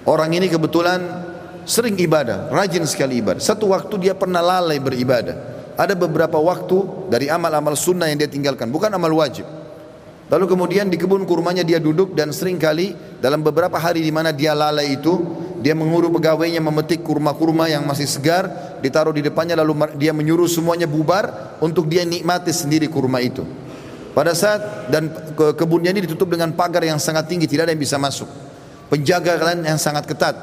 Orang 0.05 0.31
ini 0.31 0.46
kebetulan 0.46 1.01
sering 1.65 1.98
ibadah, 1.98 2.53
rajin 2.53 2.86
sekali 2.86 3.19
ibadah. 3.19 3.41
Satu 3.41 3.74
waktu 3.74 4.10
dia 4.10 4.13
pernah 4.13 4.39
lalai 4.39 4.77
beribadah. 4.77 5.60
Ada 5.79 5.96
beberapa 5.96 6.36
waktu 6.38 7.08
dari 7.08 7.31
amal-amal 7.31 7.74
sunnah 7.74 8.12
yang 8.12 8.19
dia 8.19 8.29
tinggalkan, 8.29 8.67
bukan 8.67 8.91
amal 8.91 9.10
wajib. 9.15 9.59
Lalu 10.29 10.45
kemudian 10.45 10.86
di 10.93 10.98
kebun 10.98 11.25
kurmanya 11.25 11.65
dia 11.65 11.81
duduk 11.81 12.13
dan 12.13 12.29
sering 12.29 12.62
kali 12.62 12.93
dalam 13.17 13.41
beberapa 13.41 13.81
hari 13.81 14.05
di 14.05 14.13
mana 14.13 14.29
dia 14.29 14.53
lalai 14.53 14.93
itu 14.93 15.17
dia 15.59 15.75
mengurus 15.75 16.13
pegawainya 16.13 16.63
memetik 16.63 17.03
kurma-kurma 17.03 17.67
yang 17.67 17.83
masih 17.83 18.07
segar, 18.07 18.77
ditaruh 18.79 19.12
di 19.12 19.25
depannya 19.25 19.59
lalu 19.59 19.75
dia 20.00 20.15
menyuruh 20.15 20.48
semuanya 20.48 20.88
bubar 20.88 21.57
untuk 21.59 21.89
dia 21.91 22.07
nikmati 22.07 22.53
sendiri 22.55 22.88
kurma 22.88 23.19
itu. 23.19 23.43
Pada 24.15 24.31
saat 24.38 24.88
dan 24.88 25.12
ke 25.36 25.57
kebunnya 25.57 25.91
ini 25.91 26.07
ditutup 26.07 26.31
dengan 26.31 26.55
pagar 26.55 26.86
yang 26.86 27.01
sangat 27.01 27.27
tinggi, 27.27 27.50
tidak 27.50 27.67
ada 27.67 27.74
yang 27.75 27.83
bisa 27.83 28.00
masuk. 28.00 28.29
Penjaga 28.88 29.38
kalian 29.38 29.67
yang 29.67 29.79
sangat 29.81 30.07
ketat. 30.07 30.36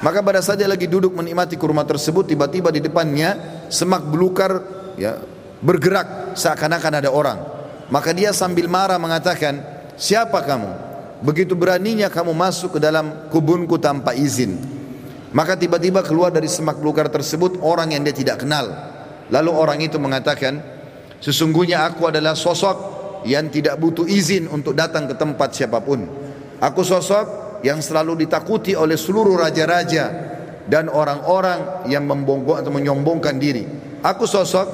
Maka 0.00 0.24
pada 0.24 0.40
saat 0.40 0.56
dia 0.62 0.70
lagi 0.70 0.88
duduk 0.88 1.12
menikmati 1.12 1.60
kurma 1.60 1.84
tersebut, 1.84 2.24
tiba-tiba 2.30 2.72
di 2.72 2.80
depannya 2.80 3.64
semak 3.68 4.06
belukar 4.08 4.64
ya 4.96 5.20
bergerak 5.60 6.38
seakan-akan 6.38 6.92
ada 7.04 7.10
orang. 7.12 7.59
Maka 7.90 8.14
dia 8.14 8.30
sambil 8.30 8.70
marah 8.70 8.96
mengatakan, 8.96 9.60
"Siapa 9.98 10.40
kamu?" 10.46 10.90
Begitu 11.20 11.52
beraninya 11.52 12.08
kamu 12.08 12.32
masuk 12.32 12.78
ke 12.78 12.80
dalam 12.80 13.28
kubunku 13.28 13.76
tanpa 13.76 14.16
izin. 14.16 14.56
Maka 15.36 15.54
tiba-tiba 15.54 16.00
keluar 16.00 16.32
dari 16.32 16.48
semak 16.48 16.80
belukar 16.80 17.12
tersebut 17.12 17.60
orang 17.60 17.92
yang 17.92 18.02
dia 18.02 18.16
tidak 18.16 18.42
kenal. 18.42 18.66
Lalu 19.30 19.50
orang 19.52 19.78
itu 19.84 20.00
mengatakan, 20.00 20.58
sesungguhnya 21.22 21.86
aku 21.86 22.08
adalah 22.08 22.34
sosok 22.34 22.76
yang 23.28 23.52
tidak 23.52 23.76
butuh 23.76 24.08
izin 24.08 24.48
untuk 24.48 24.72
datang 24.72 25.06
ke 25.06 25.14
tempat 25.14 25.54
siapa 25.54 25.78
pun. 25.84 26.02
Aku 26.58 26.82
sosok 26.82 27.60
yang 27.62 27.84
selalu 27.84 28.24
ditakuti 28.24 28.72
oleh 28.72 28.96
seluruh 28.96 29.36
raja-raja 29.36 30.04
dan 30.66 30.88
orang-orang 30.88 31.84
yang 31.86 32.08
membongkok 32.08 32.58
atau 32.58 32.72
menyombongkan 32.72 33.36
diri. 33.36 33.68
Aku 34.00 34.24
sosok 34.24 34.66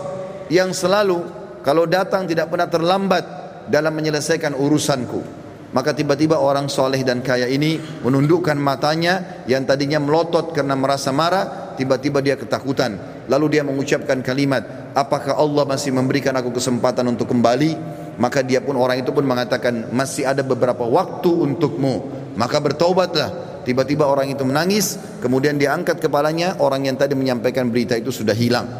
yang 0.48 0.70
selalu 0.70 1.20
kalau 1.66 1.82
datang 1.82 2.30
tidak 2.30 2.46
pernah 2.46 2.70
terlambat 2.70 3.24
dalam 3.66 3.90
menyelesaikan 3.90 4.54
urusanku. 4.54 5.42
Maka 5.74 5.90
tiba-tiba 5.90 6.38
orang 6.38 6.70
soleh 6.70 7.02
dan 7.02 7.26
kaya 7.26 7.50
ini 7.50 7.82
menundukkan 8.06 8.54
matanya 8.54 9.42
yang 9.50 9.66
tadinya 9.66 9.98
melotot 9.98 10.54
karena 10.54 10.78
merasa 10.78 11.10
marah, 11.10 11.74
tiba-tiba 11.74 12.22
dia 12.22 12.38
ketakutan. 12.38 12.94
Lalu 13.26 13.58
dia 13.58 13.66
mengucapkan 13.66 14.22
kalimat, 14.22 14.94
apakah 14.94 15.34
Allah 15.34 15.66
masih 15.66 15.90
memberikan 15.90 16.38
aku 16.38 16.54
kesempatan 16.54 17.10
untuk 17.10 17.34
kembali? 17.34 17.74
Maka 18.16 18.46
dia 18.46 18.62
pun 18.62 18.78
orang 18.78 19.02
itu 19.02 19.10
pun 19.10 19.26
mengatakan 19.26 19.90
masih 19.90 20.22
ada 20.22 20.46
beberapa 20.46 20.86
waktu 20.86 21.28
untukmu. 21.28 22.14
Maka 22.38 22.62
bertaubatlah. 22.62 23.58
Tiba-tiba 23.66 24.06
orang 24.06 24.30
itu 24.30 24.46
menangis, 24.46 24.94
kemudian 25.18 25.58
dia 25.58 25.74
angkat 25.74 25.98
kepalanya, 25.98 26.62
orang 26.62 26.86
yang 26.86 26.94
tadi 26.94 27.18
menyampaikan 27.18 27.66
berita 27.66 27.98
itu 27.98 28.14
sudah 28.14 28.30
hilang. 28.30 28.70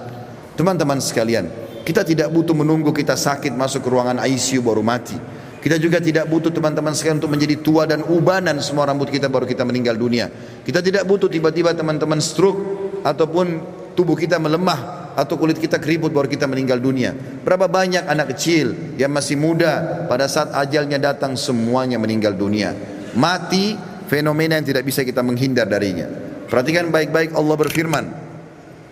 Teman-teman 0.54 1.02
sekalian, 1.02 1.65
kita 1.86 2.02
tidak 2.02 2.34
butuh 2.34 2.50
menunggu 2.50 2.90
kita 2.90 3.14
sakit 3.14 3.54
masuk 3.54 3.86
ke 3.86 3.88
ruangan 3.94 4.18
ICU 4.26 4.58
baru 4.58 4.82
mati. 4.82 5.14
Kita 5.62 5.78
juga 5.78 6.02
tidak 6.02 6.26
butuh 6.26 6.50
teman-teman 6.50 6.90
sekalian 6.90 7.22
untuk 7.22 7.30
menjadi 7.30 7.62
tua 7.62 7.86
dan 7.86 8.02
ubanan 8.02 8.58
semua 8.58 8.90
rambut 8.90 9.06
kita 9.06 9.30
baru 9.30 9.46
kita 9.46 9.62
meninggal 9.62 9.94
dunia. 9.94 10.26
Kita 10.66 10.82
tidak 10.82 11.06
butuh 11.06 11.30
tiba-tiba 11.30 11.78
teman-teman 11.78 12.18
stroke 12.18 12.58
ataupun 13.06 13.62
tubuh 13.94 14.18
kita 14.18 14.42
melemah 14.42 15.14
atau 15.14 15.38
kulit 15.38 15.62
kita 15.62 15.78
keriput 15.78 16.10
baru 16.10 16.26
kita 16.26 16.50
meninggal 16.50 16.82
dunia. 16.82 17.14
Berapa 17.46 17.70
banyak 17.70 18.02
anak 18.02 18.34
kecil 18.34 18.98
yang 18.98 19.14
masih 19.14 19.38
muda 19.38 20.06
pada 20.10 20.26
saat 20.26 20.54
ajalnya 20.58 20.98
datang 20.98 21.38
semuanya 21.38 22.02
meninggal 22.02 22.34
dunia. 22.34 22.74
Mati 23.14 23.78
fenomena 24.10 24.58
yang 24.58 24.66
tidak 24.66 24.82
bisa 24.82 25.06
kita 25.06 25.22
menghindar 25.22 25.70
darinya. 25.70 26.10
Perhatikan 26.50 26.90
baik-baik 26.90 27.34
Allah 27.34 27.56
berfirman 27.58 28.25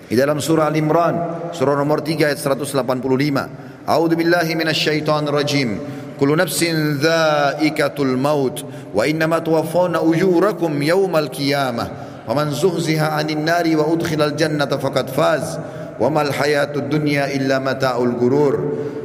di 0.05 0.15
dalam 0.21 0.37
surah 0.37 0.69
Al-Imran, 0.69 1.49
surah 1.57 1.75
nomor 1.81 2.05
3 2.05 2.29
ayat 2.29 2.37
185. 2.37 3.89
A'udzu 3.89 4.15
billahi 4.21 4.53
minasyaitonir 4.53 5.33
rajim. 5.33 5.71
Kullu 6.21 6.37
nafsin 6.37 7.01
dhaikatul 7.01 8.15
maut 8.15 8.63
wa 8.95 9.03
innama 9.09 9.41
tuwaffawna 9.41 10.05
ujurakum 10.05 10.77
yawmal 10.85 11.33
qiyamah. 11.33 12.23
Faman 12.29 12.53
zuhziha 12.53 13.17
'anil 13.17 13.41
nari 13.41 13.73
wa 13.75 13.89
udkhilal 13.89 14.37
jannata 14.37 14.77
faqad 14.77 15.09
faz. 15.09 15.57
Wa 15.97 16.13
mal 16.13 16.31
hayatud 16.31 16.87
dunya 16.93 17.33
illa 17.33 17.57
mata'ul 17.59 18.15
gurur. 18.21 18.55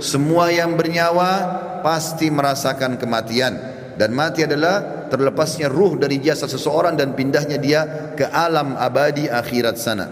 Semua 0.04 0.52
yang 0.52 0.76
bernyawa 0.76 1.32
pasti 1.80 2.28
merasakan 2.28 3.00
kematian 3.00 3.56
dan 4.00 4.16
mati 4.16 4.48
adalah 4.48 5.08
terlepasnya 5.12 5.68
ruh 5.68 6.00
dari 6.00 6.24
jasad 6.24 6.48
seseorang 6.48 6.96
dan 6.96 7.12
pindahnya 7.20 7.60
dia 7.60 7.82
ke 8.16 8.24
alam 8.24 8.80
abadi 8.80 9.28
akhirat 9.28 9.76
sana 9.76 10.08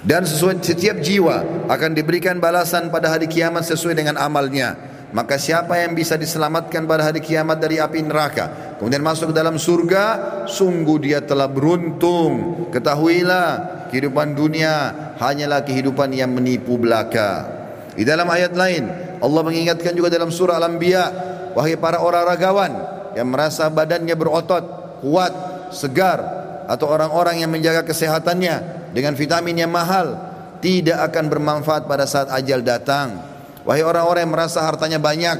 dan 0.00 0.24
sesuai, 0.24 0.64
setiap 0.64 0.96
jiwa 1.04 1.68
akan 1.68 1.92
diberikan 1.92 2.40
balasan 2.40 2.88
pada 2.88 3.12
hari 3.12 3.28
kiamat 3.28 3.68
sesuai 3.68 3.92
dengan 3.92 4.16
amalnya. 4.16 4.88
Maka 5.10 5.36
siapa 5.36 5.74
yang 5.76 5.92
bisa 5.92 6.14
diselamatkan 6.14 6.86
pada 6.86 7.10
hari 7.10 7.18
kiamat 7.18 7.58
dari 7.58 7.82
api 7.82 8.00
neraka? 8.06 8.78
Kemudian 8.78 9.02
masuk 9.02 9.34
dalam 9.34 9.58
surga 9.58 10.04
sungguh 10.46 10.98
dia 11.02 11.18
telah 11.20 11.50
beruntung. 11.50 12.64
Ketahuilah 12.70 13.48
kehidupan 13.90 14.38
dunia 14.38 14.74
hanyalah 15.18 15.66
kehidupan 15.66 16.14
yang 16.14 16.30
menipu 16.30 16.78
belaka. 16.78 17.58
Di 17.92 18.06
dalam 18.06 18.30
ayat 18.30 18.54
lain 18.54 18.86
Allah 19.20 19.42
mengingatkan 19.44 19.92
juga 19.92 20.08
dalam 20.08 20.30
surah 20.30 20.56
Al-Anbiya 20.62 21.04
wahai 21.52 21.74
para 21.76 22.00
orang 22.00 22.24
ragawan 22.24 22.72
yang 23.18 23.28
merasa 23.28 23.66
badannya 23.66 24.14
berotot 24.14 24.64
kuat 25.02 25.34
segar 25.74 26.22
atau 26.70 26.86
orang-orang 26.86 27.42
yang 27.42 27.50
menjaga 27.50 27.82
kesehatannya 27.82 28.79
dengan 28.90 29.14
vitamin 29.14 29.66
yang 29.66 29.72
mahal 29.72 30.18
tidak 30.60 31.08
akan 31.10 31.24
bermanfaat 31.32 31.88
pada 31.88 32.04
saat 32.04 32.28
ajal 32.30 32.60
datang 32.60 33.30
Wahai 33.64 33.84
orang-orang 33.84 34.24
yang 34.24 34.32
merasa 34.32 34.64
hartanya 34.64 34.96
banyak 34.96 35.36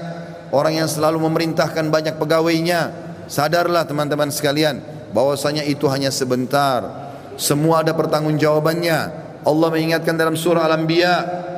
orang 0.53 0.85
yang 0.85 0.89
selalu 0.91 1.25
memerintahkan 1.25 1.89
banyak 1.89 2.21
pegawainya. 2.21 2.93
Sadarlah 3.31 3.87
teman-teman 3.89 4.29
sekalian 4.29 4.83
bahwasanya 5.15 5.65
itu 5.65 5.89
hanya 5.89 6.13
sebentar. 6.13 7.11
Semua 7.41 7.81
ada 7.81 7.97
pertanggungjawabannya. 7.97 8.99
Allah 9.41 9.69
mengingatkan 9.73 10.21
dalam 10.21 10.37
surah 10.37 10.69
Al-Anbiya 10.69 11.15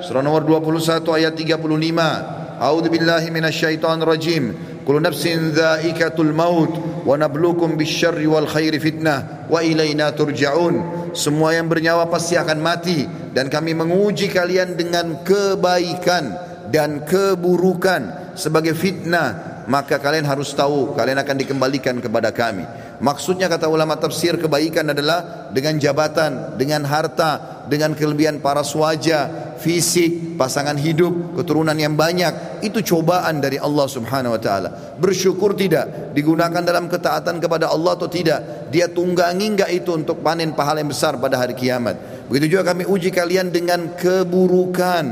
surah 0.06 0.22
nomor 0.22 0.46
21 0.46 1.02
ayat 1.18 1.34
35. 1.34 2.62
A'udzu 2.62 2.88
billahi 2.94 3.28
minasyaitonir 3.34 4.06
rajim. 4.06 4.44
Kullu 4.86 5.02
nafsin 5.02 5.50
dha'iqatul 5.50 6.30
maut 6.30 7.02
wa 7.02 7.18
nabluukum 7.18 7.74
bisyarri 7.74 8.30
wal 8.30 8.46
khairi 8.46 8.78
fitnah 8.78 9.50
wa 9.50 9.58
ilaina 9.58 10.14
turja'un. 10.14 11.01
Semua 11.12 11.52
yang 11.52 11.68
bernyawa 11.68 12.08
pasti 12.08 12.40
akan 12.40 12.58
mati 12.60 13.04
dan 13.36 13.52
kami 13.52 13.76
menguji 13.76 14.32
kalian 14.32 14.76
dengan 14.76 15.20
kebaikan 15.24 16.32
dan 16.72 17.04
keburukan. 17.04 18.34
Sebagai 18.36 18.72
fitnah 18.72 19.64
maka 19.68 20.00
kalian 20.02 20.26
harus 20.26 20.50
tahu 20.56 20.96
kalian 20.96 21.22
akan 21.22 21.36
dikembalikan 21.38 22.02
kepada 22.02 22.34
kami 22.34 22.66
maksudnya 23.02 23.50
kata 23.50 23.66
ulama 23.66 23.98
tafsir 23.98 24.38
kebaikan 24.38 24.94
adalah 24.94 25.50
dengan 25.50 25.76
jabatan 25.76 26.56
dengan 26.56 26.86
harta 26.86 27.66
dengan 27.66 27.92
kelebihan 27.92 28.40
para 28.40 28.64
wajah 28.64 29.54
fisik 29.62 30.34
pasangan 30.34 30.74
hidup 30.74 31.38
keturunan 31.38 31.78
yang 31.78 31.94
banyak. 31.94 32.64
Itu 32.66 32.82
cobaan 32.82 33.38
dari 33.38 33.62
Allah 33.62 33.86
Subhanahu 33.86 34.34
wa 34.34 34.40
taala. 34.42 34.68
Bersyukur 34.98 35.54
tidak 35.54 36.14
digunakan 36.18 36.58
dalam 36.58 36.90
ketaatan 36.90 37.38
kepada 37.38 37.70
Allah 37.70 37.94
atau 37.94 38.10
tidak? 38.10 38.70
Dia 38.74 38.90
tunggangi 38.90 39.54
enggak 39.54 39.70
itu 39.70 39.94
untuk 39.94 40.18
panen 40.20 40.52
pahala 40.58 40.82
yang 40.82 40.90
besar 40.90 41.14
pada 41.22 41.38
hari 41.38 41.54
kiamat? 41.54 42.26
Begitu 42.26 42.58
juga 42.58 42.74
kami 42.74 42.88
uji 42.88 43.14
kalian 43.14 43.54
dengan 43.54 43.94
keburukan 43.94 45.04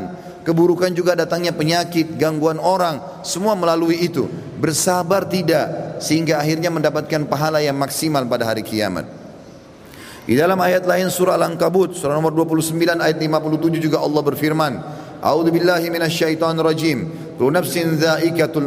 keburukan 0.44 0.90
juga 0.92 1.16
datangnya 1.16 1.52
penyakit, 1.52 2.16
gangguan 2.16 2.58
orang, 2.60 3.22
semua 3.26 3.56
melalui 3.56 4.00
itu. 4.00 4.28
Bersabar 4.60 5.24
tidak 5.24 5.98
sehingga 6.00 6.40
akhirnya 6.40 6.72
mendapatkan 6.72 7.28
pahala 7.28 7.60
yang 7.60 7.76
maksimal 7.76 8.24
pada 8.28 8.48
hari 8.48 8.64
kiamat. 8.64 9.08
Di 10.24 10.36
dalam 10.36 10.60
ayat 10.60 10.84
lain 10.84 11.08
surah 11.08 11.34
Al-Ankabut 11.34 11.96
surah 11.96 12.14
nomor 12.14 12.36
29 12.36 12.76
ayat 13.00 13.16
57 13.16 13.80
juga 13.80 13.98
Allah 14.04 14.22
berfirman, 14.22 14.72
A'udzu 15.20 15.52
billahi 15.52 15.86
minasyaitonir 15.92 16.64
rajim. 16.64 16.98
Kullu 17.40 17.52
nafsin 17.52 17.96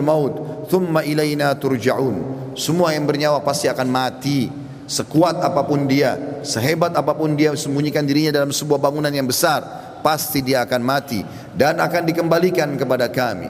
maut, 0.01 0.65
thumma 0.69 1.05
ilaina 1.05 1.53
turja'un. 1.57 2.51
Semua 2.57 2.93
yang 2.93 3.05
bernyawa 3.05 3.41
pasti 3.41 3.69
akan 3.69 3.87
mati. 3.89 4.49
Sekuat 4.83 5.39
apa 5.39 5.63
pun 5.63 5.87
dia, 5.87 6.41
sehebat 6.43 6.93
apa 6.93 7.15
pun 7.15 7.33
dia 7.33 7.55
sembunyikan 7.55 8.03
dirinya 8.03 8.43
dalam 8.43 8.51
sebuah 8.51 8.77
bangunan 8.77 9.09
yang 9.09 9.25
besar, 9.25 9.63
pasti 10.03 10.43
dia 10.43 10.67
akan 10.67 10.81
mati 10.83 11.23
dan 11.53 11.77
akan 11.77 12.03
dikembalikan 12.09 12.73
kepada 12.75 13.09
kami. 13.09 13.49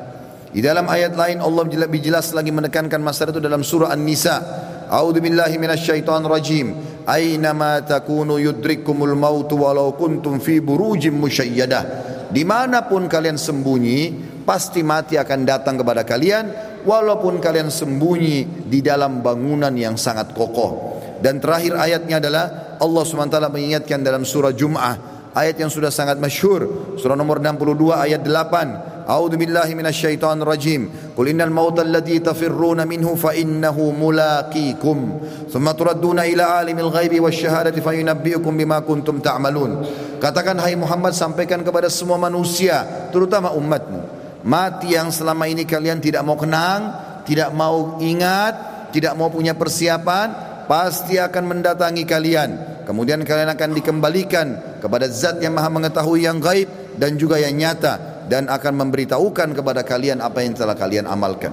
Di 0.53 0.62
dalam 0.62 0.86
ayat 0.86 1.17
lain 1.17 1.41
Allah 1.41 1.65
lebih 1.65 1.98
jelas 1.98 2.29
lagi 2.29 2.53
menekankan 2.53 3.01
masalah 3.01 3.33
itu 3.33 3.41
dalam 3.41 3.65
surah 3.65 3.89
An-Nisa. 3.89 4.38
A'udzu 4.86 5.17
billahi 5.17 5.57
minasyaitonir 5.57 6.29
rajim. 6.29 6.67
Aina 7.10 7.81
takunu 7.81 8.38
yudrikumul 8.38 9.17
maut 9.17 9.50
walau 9.57 9.98
kuntum 9.98 10.38
fi 10.38 10.62
burujim 10.62 11.17
musyayyadah. 11.17 11.83
Di 12.29 12.45
mana 12.45 12.86
pun 12.86 13.10
kalian 13.10 13.41
sembunyi, 13.41 14.13
pasti 14.45 14.86
mati 14.86 15.17
akan 15.17 15.39
datang 15.41 15.81
kepada 15.81 16.05
kalian 16.05 16.77
walaupun 16.86 17.41
kalian 17.41 17.74
sembunyi 17.74 18.69
di 18.69 18.86
dalam 18.86 19.25
bangunan 19.25 19.74
yang 19.74 19.98
sangat 19.98 20.38
kokoh. 20.38 21.01
Dan 21.17 21.41
terakhir 21.41 21.79
ayatnya 21.79 22.22
adalah 22.22 22.45
Allah 22.77 23.03
SWT 23.07 23.38
mengingatkan 23.48 24.03
dalam 24.03 24.27
surah 24.27 24.51
Jum'ah 24.51 25.12
ayat 25.34 25.60
yang 25.60 25.70
sudah 25.70 25.90
sangat 25.90 26.22
masyhur 26.22 26.96
surah 26.98 27.18
nomor 27.18 27.42
62 27.42 27.94
ayat 27.94 28.22
8 28.24 28.94
A'udzu 29.04 29.36
billahi 29.36 29.75
minasyaitonir 29.75 30.48
rajim. 30.48 30.88
Qul 31.12 31.36
innal 31.36 31.51
mauta 31.51 31.84
alladhi 31.84 32.24
tafirruna 32.24 32.88
minhu 32.88 33.20
fa 33.20 33.36
innahu 33.36 33.92
mulaqikum. 33.92 35.20
Thumma 35.51 35.75
turadduna 35.75 36.24
ila 36.24 36.64
alimil 36.64 36.88
ghaibi 36.88 37.20
wasyahadati 37.20 37.84
fayunabbiukum 37.84 38.55
bima 38.55 38.79
kuntum 38.79 39.20
ta'malun. 39.20 39.84
Katakan 40.24 40.55
hai 40.64 40.79
Muhammad 40.79 41.12
sampaikan 41.12 41.68
kepada 41.68 41.92
semua 41.92 42.16
manusia 42.16 43.12
terutama 43.12 43.51
umatmu 43.51 44.24
mati 44.44 44.92
yang 44.94 45.10
selama 45.10 45.48
ini 45.48 45.64
kalian 45.64 46.03
tidak 46.03 46.22
mau 46.27 46.36
kenang 46.36 46.92
tidak 47.24 47.50
mau 47.55 47.98
ingat 48.03 48.55
tidak 48.92 49.16
mau 49.16 49.31
punya 49.31 49.55
persiapan 49.55 50.27
pasti 50.68 51.16
akan 51.16 51.44
mendatangi 51.48 52.03
kalian 52.03 52.50
Kemudian 52.83 53.24
kalian 53.24 53.51
akan 53.55 53.69
dikembalikan 53.75 54.48
kepada 54.83 55.07
zat 55.07 55.39
yang 55.39 55.55
maha 55.55 55.72
mengetahui 55.72 56.27
yang 56.27 56.43
gaib 56.43 56.67
dan 57.00 57.15
juga 57.15 57.39
yang 57.39 57.55
nyata 57.55 58.27
dan 58.27 58.51
akan 58.51 58.74
memberitahukan 58.83 59.55
kepada 59.55 59.81
kalian 59.87 60.19
apa 60.19 60.43
yang 60.43 60.55
telah 60.55 60.75
kalian 60.75 61.07
amalkan. 61.07 61.51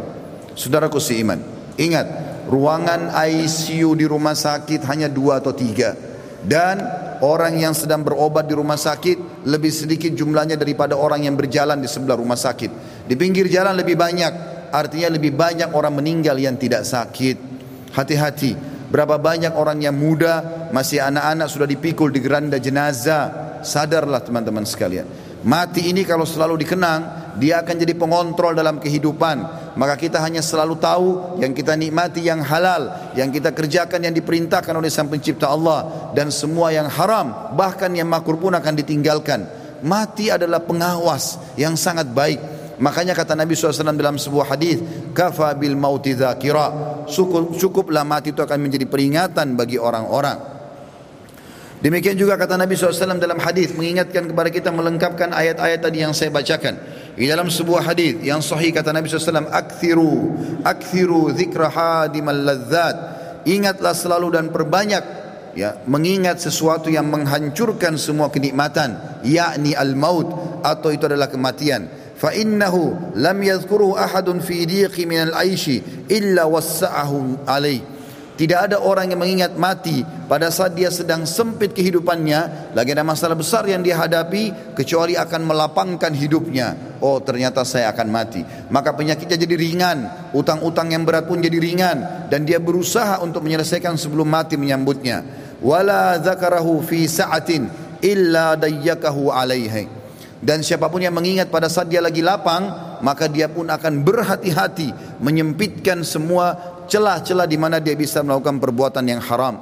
Saudaraku 0.59 0.99
seiman, 0.99 1.39
ingat 1.79 2.07
ruangan 2.51 3.15
ICU 3.15 3.95
di 3.95 4.07
rumah 4.11 4.35
sakit 4.35 4.83
hanya 4.91 5.07
dua 5.07 5.39
atau 5.39 5.55
tiga 5.55 5.95
dan 6.43 6.81
orang 7.21 7.61
yang 7.61 7.77
sedang 7.77 8.01
berobat 8.01 8.49
di 8.49 8.57
rumah 8.57 8.81
sakit 8.81 9.45
lebih 9.45 9.69
sedikit 9.69 10.13
jumlahnya 10.17 10.57
daripada 10.57 10.97
orang 10.97 11.29
yang 11.29 11.37
berjalan 11.37 11.77
di 11.79 11.89
sebelah 11.89 12.17
rumah 12.17 12.37
sakit. 12.37 13.05
Di 13.07 13.15
pinggir 13.15 13.47
jalan 13.47 13.77
lebih 13.77 13.97
banyak, 13.97 14.33
artinya 14.73 15.13
lebih 15.13 15.37
banyak 15.37 15.71
orang 15.77 16.01
meninggal 16.01 16.37
yang 16.41 16.57
tidak 16.57 16.89
sakit. 16.89 17.51
Hati-hati, 17.91 18.55
Berapa 18.91 19.23
banyak 19.23 19.55
orang 19.55 19.79
yang 19.79 19.95
muda 19.95 20.67
masih 20.75 20.99
anak-anak 20.99 21.47
sudah 21.47 21.69
dipikul 21.71 22.11
di 22.11 22.19
geranda 22.19 22.59
jenazah. 22.59 23.59
Sadarlah 23.63 24.19
teman-teman 24.19 24.67
sekalian. 24.67 25.07
Mati 25.47 25.89
ini 25.89 26.05
kalau 26.05 26.27
selalu 26.27 26.61
dikenang, 26.67 27.33
dia 27.39 27.63
akan 27.63 27.77
jadi 27.81 27.95
pengontrol 27.97 28.53
dalam 28.53 28.83
kehidupan. 28.83 29.37
Maka 29.79 29.95
kita 29.95 30.19
hanya 30.21 30.43
selalu 30.43 30.77
tahu 30.77 31.09
yang 31.39 31.55
kita 31.55 31.79
nikmati 31.79 32.27
yang 32.27 32.43
halal, 32.43 33.15
yang 33.15 33.31
kita 33.31 33.55
kerjakan 33.55 34.05
yang 34.05 34.13
diperintahkan 34.13 34.75
oleh 34.75 34.91
Sang 34.91 35.09
Pencipta 35.09 35.49
Allah 35.49 36.13
dan 36.13 36.35
semua 36.35 36.75
yang 36.75 36.91
haram, 36.91 37.55
bahkan 37.55 37.89
yang 37.95 38.11
makruh 38.11 38.37
pun 38.37 38.53
akan 38.53 38.75
ditinggalkan. 38.75 39.47
Mati 39.81 40.29
adalah 40.29 40.61
pengawas 40.61 41.41
yang 41.57 41.73
sangat 41.73 42.13
baik 42.13 42.61
Makanya 42.81 43.13
kata 43.13 43.37
Nabi 43.37 43.53
SAW 43.53 43.93
dalam 43.93 44.17
sebuah 44.17 44.57
hadis, 44.57 44.81
kafa 45.13 45.53
bil 45.53 45.77
mauti 45.77 46.17
dzakira. 46.17 46.90
Cukup, 47.11 47.59
cukuplah 47.59 48.07
mati 48.07 48.31
itu 48.31 48.41
akan 48.41 48.59
menjadi 48.63 48.87
peringatan 48.87 49.59
bagi 49.59 49.77
orang-orang. 49.77 50.61
Demikian 51.81 52.13
juga 52.13 52.37
kata 52.37 52.61
Nabi 52.61 52.77
SAW 52.77 53.17
dalam 53.17 53.41
hadis 53.41 53.73
mengingatkan 53.73 54.29
kepada 54.29 54.53
kita 54.53 54.69
melengkapkan 54.69 55.33
ayat-ayat 55.33 55.81
tadi 55.81 56.05
yang 56.05 56.13
saya 56.13 56.29
bacakan. 56.29 56.77
Di 57.17 57.25
dalam 57.25 57.49
sebuah 57.49 57.89
hadis 57.89 58.21
yang 58.21 58.45
sahih 58.45 58.69
kata 58.69 58.93
Nabi 58.93 59.09
SAW, 59.09 59.49
akthiru, 59.49 60.37
akthiru 60.61 61.33
zikra 61.33 61.73
hadimal 61.73 62.37
ladzat. 62.37 62.97
Ingatlah 63.49 63.97
selalu 63.97 64.37
dan 64.37 64.53
perbanyak 64.53 65.05
ya 65.57 65.83
mengingat 65.89 66.39
sesuatu 66.39 66.93
yang 66.93 67.09
menghancurkan 67.11 67.99
semua 67.99 68.31
kenikmatan 68.31 69.21
yakni 69.27 69.75
al-maut 69.75 70.61
atau 70.63 70.93
itu 70.95 71.09
adalah 71.09 71.27
kematian 71.27 72.00
fa 72.21 72.37
innahu 72.37 73.17
lam 73.17 73.39
yadhkuruhu 73.41 73.97
ahadun 73.97 74.45
fi 74.45 74.69
diqi 74.69 75.09
min 75.09 75.33
al-aishi 75.33 75.81
illa 76.13 76.45
tidak 78.41 78.73
ada 78.73 78.81
orang 78.81 79.13
yang 79.13 79.21
mengingat 79.21 79.53
mati 79.61 80.01
pada 80.25 80.49
saat 80.49 80.73
dia 80.73 80.89
sedang 80.89 81.29
sempit 81.29 81.77
kehidupannya. 81.77 82.73
Lagi 82.73 82.97
ada 82.97 83.05
masalah 83.05 83.37
besar 83.37 83.69
yang 83.69 83.85
dia 83.85 84.01
hadapi 84.01 84.73
kecuali 84.73 85.13
akan 85.13 85.45
melapangkan 85.45 86.09
hidupnya. 86.17 86.97
Oh 87.05 87.21
ternyata 87.21 87.69
saya 87.69 87.93
akan 87.93 88.09
mati. 88.09 88.41
Maka 88.73 88.97
penyakitnya 88.97 89.37
jadi 89.37 89.57
ringan. 89.61 89.99
Utang-utang 90.33 90.89
yang 90.89 91.05
berat 91.05 91.29
pun 91.29 91.45
jadi 91.45 91.61
ringan. 91.61 92.33
Dan 92.33 92.49
dia 92.49 92.57
berusaha 92.57 93.21
untuk 93.21 93.45
menyelesaikan 93.45 94.01
sebelum 94.01 94.33
mati 94.33 94.57
menyambutnya. 94.57 95.21
Wala 95.61 96.17
dzakarahu 96.17 96.81
fi 96.81 97.05
sa'atin 97.05 97.69
illa 98.01 98.57
dayyakahu 98.57 99.29
alaihi. 99.29 100.00
Dan 100.41 100.65
siapa 100.65 100.89
pun 100.89 101.05
yang 101.05 101.13
mengingat 101.13 101.53
pada 101.53 101.69
saat 101.69 101.93
dia 101.93 102.01
lagi 102.01 102.25
lapang, 102.25 102.97
maka 103.05 103.29
dia 103.29 103.53
pun 103.53 103.69
akan 103.69 104.01
berhati-hati 104.01 105.21
menyempitkan 105.21 106.01
semua 106.01 106.81
celah-celah 106.89 107.45
di 107.45 107.61
mana 107.61 107.77
dia 107.77 107.93
bisa 107.93 108.25
melakukan 108.25 108.57
perbuatan 108.57 109.05
yang 109.05 109.21
haram. 109.21 109.61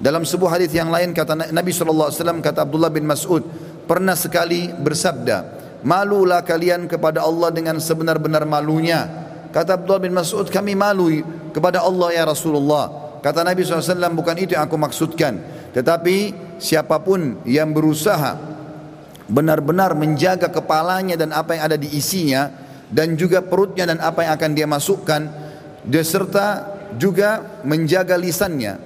Dalam 0.00 0.24
sebuah 0.24 0.58
hadis 0.58 0.72
yang 0.72 0.88
lain 0.88 1.12
kata 1.12 1.52
Nabi 1.52 1.70
SAW 1.70 2.40
kata 2.40 2.66
Abdullah 2.66 2.90
bin 2.90 3.04
Mas'ud 3.04 3.44
pernah 3.84 4.16
sekali 4.16 4.72
bersabda, 4.72 5.36
malulah 5.84 6.40
kalian 6.40 6.88
kepada 6.88 7.20
Allah 7.20 7.52
dengan 7.52 7.76
sebenar-benar 7.76 8.48
malunya. 8.48 9.04
Kata 9.52 9.76
Abdullah 9.76 10.02
bin 10.02 10.16
Mas'ud, 10.16 10.48
kami 10.48 10.72
malu 10.72 11.20
kepada 11.52 11.84
Allah 11.84 12.16
ya 12.16 12.24
Rasulullah. 12.24 13.20
Kata 13.20 13.44
Nabi 13.44 13.62
SAW, 13.62 14.12
bukan 14.16 14.36
itu 14.40 14.56
yang 14.56 14.66
aku 14.66 14.74
maksudkan. 14.80 15.38
Tetapi 15.70 16.16
siapa 16.58 16.98
pun 17.00 17.44
yang 17.46 17.70
berusaha 17.70 18.53
benar-benar 19.30 19.96
menjaga 19.96 20.52
kepalanya 20.52 21.16
dan 21.16 21.32
apa 21.32 21.56
yang 21.56 21.62
ada 21.72 21.78
di 21.80 21.88
isinya 21.96 22.52
dan 22.92 23.16
juga 23.16 23.40
perutnya 23.40 23.88
dan 23.88 23.98
apa 24.00 24.24
yang 24.28 24.32
akan 24.36 24.50
dia 24.52 24.66
masukkan 24.68 25.22
beserta 25.84 26.76
juga 27.00 27.60
menjaga 27.64 28.14
lisannya 28.20 28.76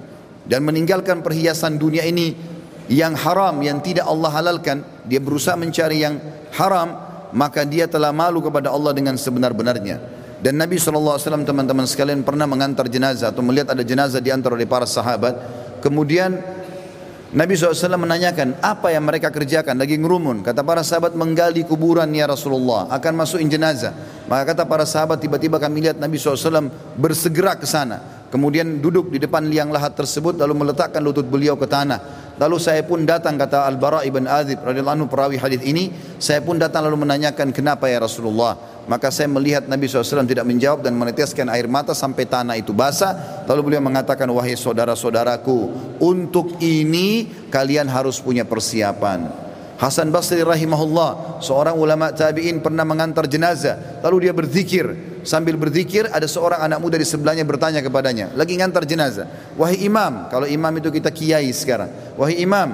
dan 0.47 0.63
meninggalkan 0.63 1.19
perhiasan 1.21 1.75
dunia 1.75 2.07
ini 2.07 2.33
yang 2.89 3.13
haram 3.13 3.59
yang 3.61 3.83
tidak 3.83 4.07
Allah 4.07 4.31
halalkan 4.31 4.81
dia 5.05 5.21
berusaha 5.21 5.59
mencari 5.59 6.01
yang 6.01 6.17
haram 6.55 6.95
maka 7.35 7.61
dia 7.67 7.85
telah 7.85 8.09
malu 8.09 8.41
kepada 8.41 8.73
Allah 8.73 8.95
dengan 8.95 9.13
sebenar-benarnya 9.13 10.19
Dan 10.39 10.55
Nabi 10.55 10.79
SAW 10.79 11.19
teman-teman 11.19 11.83
sekalian 11.83 12.23
pernah 12.23 12.47
mengantar 12.47 12.87
jenazah 12.87 13.35
atau 13.35 13.43
melihat 13.43 13.75
ada 13.75 13.83
jenazah 13.83 14.23
diantar 14.23 14.55
oleh 14.55 14.63
para 14.63 14.87
sahabat. 14.87 15.35
Kemudian 15.83 16.39
Nabi 17.29 17.53
SAW 17.53 17.93
menanyakan 17.93 18.57
apa 18.57 18.89
yang 18.89 19.05
mereka 19.05 19.29
kerjakan? 19.29 19.77
Lagi 19.77 20.01
ngerumun 20.01 20.41
kata 20.41 20.65
para 20.65 20.81
sahabat 20.81 21.13
menggali 21.13 21.61
kuburan 21.61 22.09
ya 22.09 22.25
Rasulullah 22.25 22.89
akan 22.89 23.21
masukin 23.21 23.45
jenazah. 23.45 23.93
Maka 24.25 24.57
kata 24.57 24.65
para 24.65 24.81
sahabat 24.81 25.21
tiba-tiba 25.21 25.61
kami 25.61 25.85
lihat 25.85 26.01
Nabi 26.01 26.17
SAW 26.17 26.73
bersegera 26.97 27.53
ke 27.53 27.69
sana. 27.69 28.25
Kemudian 28.33 28.81
duduk 28.81 29.13
di 29.13 29.21
depan 29.21 29.45
liang 29.45 29.69
lahat 29.69 29.93
tersebut 29.93 30.41
lalu 30.41 30.57
meletakkan 30.57 31.05
lutut 31.05 31.29
beliau 31.29 31.53
ke 31.53 31.69
tanah. 31.69 32.33
Lalu 32.41 32.57
saya 32.57 32.81
pun 32.81 33.05
datang 33.05 33.37
kata 33.37 33.61
Al-Bara 33.61 34.01
ibn 34.09 34.25
Azib 34.25 34.65
radhiyallahu 34.65 34.97
anhu 34.97 35.07
perawi 35.11 35.37
hadis 35.37 35.61
ini 35.61 35.93
saya 36.17 36.41
pun 36.41 36.57
datang 36.57 36.81
lalu 36.89 37.05
menanyakan 37.05 37.53
kenapa 37.53 37.85
ya 37.93 38.01
Rasulullah 38.01 38.57
maka 38.89 39.13
saya 39.13 39.29
melihat 39.29 39.69
Nabi 39.69 39.85
SAW 39.85 40.25
tidak 40.25 40.49
menjawab 40.49 40.81
dan 40.81 40.97
meneteskan 40.97 41.45
air 41.53 41.69
mata 41.69 41.93
sampai 41.93 42.25
tanah 42.25 42.57
itu 42.57 42.73
basah. 42.73 43.45
Lalu 43.45 43.61
beliau 43.61 43.85
mengatakan, 43.85 44.25
wahai 44.33 44.57
saudara-saudaraku, 44.57 45.57
untuk 46.01 46.57
ini 46.57 47.29
kalian 47.53 47.85
harus 47.85 48.17
punya 48.17 48.49
persiapan. 48.49 49.29
Hasan 49.77 50.09
Basri 50.09 50.41
rahimahullah, 50.41 51.37
seorang 51.39 51.77
ulama 51.77 52.09
tabi'in 52.09 52.65
pernah 52.65 52.81
mengantar 52.81 53.29
jenazah. 53.29 54.01
Lalu 54.01 54.27
dia 54.27 54.33
berzikir. 54.33 54.85
Sambil 55.21 55.53
berzikir 55.53 56.09
ada 56.09 56.25
seorang 56.25 56.65
anak 56.65 56.81
muda 56.81 56.97
di 56.97 57.05
sebelahnya 57.05 57.45
bertanya 57.45 57.85
kepadanya. 57.85 58.33
Lagi 58.33 58.57
ngantar 58.57 58.89
jenazah. 58.89 59.53
Wahai 59.53 59.85
imam, 59.85 60.33
kalau 60.33 60.49
imam 60.49 60.73
itu 60.81 60.89
kita 60.89 61.13
kiai 61.13 61.53
sekarang. 61.53 62.17
Wahai 62.17 62.41
imam, 62.41 62.73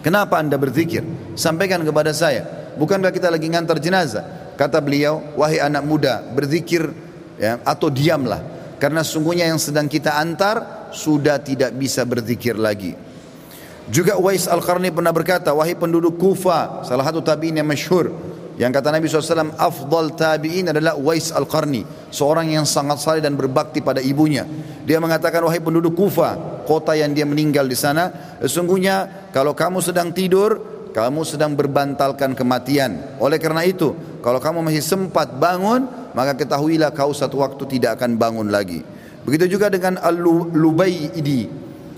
kenapa 0.00 0.40
anda 0.40 0.56
berzikir? 0.56 1.04
Sampaikan 1.36 1.84
kepada 1.84 2.16
saya. 2.16 2.72
Bukankah 2.80 3.12
kita 3.12 3.28
lagi 3.28 3.52
ngantar 3.52 3.76
jenazah? 3.76 4.39
Kata 4.60 4.76
beliau, 4.84 5.24
wahai 5.40 5.56
anak 5.56 5.80
muda, 5.88 6.20
berzikir 6.36 6.92
ya, 7.40 7.64
atau 7.64 7.88
diamlah. 7.88 8.44
Karena 8.76 9.00
sungguhnya 9.00 9.48
yang 9.48 9.56
sedang 9.56 9.88
kita 9.88 10.20
antar 10.20 10.92
sudah 10.92 11.40
tidak 11.40 11.72
bisa 11.72 12.04
berzikir 12.04 12.60
lagi. 12.60 12.92
Juga 13.88 14.20
Wais 14.20 14.44
Al-Qarni 14.44 14.92
pernah 14.92 15.16
berkata, 15.16 15.56
wahai 15.56 15.72
penduduk 15.72 16.20
Kufa, 16.20 16.84
salah 16.84 17.08
satu 17.08 17.24
tabi'in 17.24 17.56
yang 17.56 17.64
masyhur, 17.64 18.12
yang 18.60 18.68
kata 18.68 18.92
Nabi 18.92 19.08
SAW, 19.08 19.56
afdal 19.56 20.12
tabi'in 20.12 20.76
adalah 20.76 20.92
Wais 21.00 21.32
Al-Qarni, 21.32 22.12
seorang 22.12 22.52
yang 22.52 22.68
sangat 22.68 23.00
saleh 23.00 23.24
dan 23.24 23.40
berbakti 23.40 23.80
pada 23.80 24.04
ibunya. 24.04 24.44
Dia 24.84 25.00
mengatakan, 25.00 25.40
wahai 25.40 25.64
penduduk 25.64 25.96
Kufa, 25.96 26.62
kota 26.68 26.92
yang 26.92 27.16
dia 27.16 27.24
meninggal 27.24 27.64
di 27.64 27.80
sana, 27.80 28.36
sesungguhnya 28.44 29.32
kalau 29.32 29.56
kamu 29.56 29.80
sedang 29.80 30.12
tidur, 30.12 30.60
kamu 30.92 31.24
sedang 31.24 31.56
berbantalkan 31.56 32.36
kematian. 32.36 33.16
Oleh 33.22 33.40
karena 33.40 33.64
itu, 33.64 33.94
kalau 34.20 34.38
kamu 34.38 34.60
masih 34.60 34.84
sempat 34.84 35.32
bangun, 35.36 35.88
maka 36.12 36.36
ketahuilah 36.36 36.92
kau 36.92 37.12
satu 37.12 37.40
waktu 37.40 37.64
tidak 37.78 38.00
akan 38.00 38.20
bangun 38.20 38.48
lagi. 38.52 38.84
Begitu 39.24 39.56
juga 39.56 39.68
dengan 39.68 40.00
Al-Lubaydi. 40.00 41.48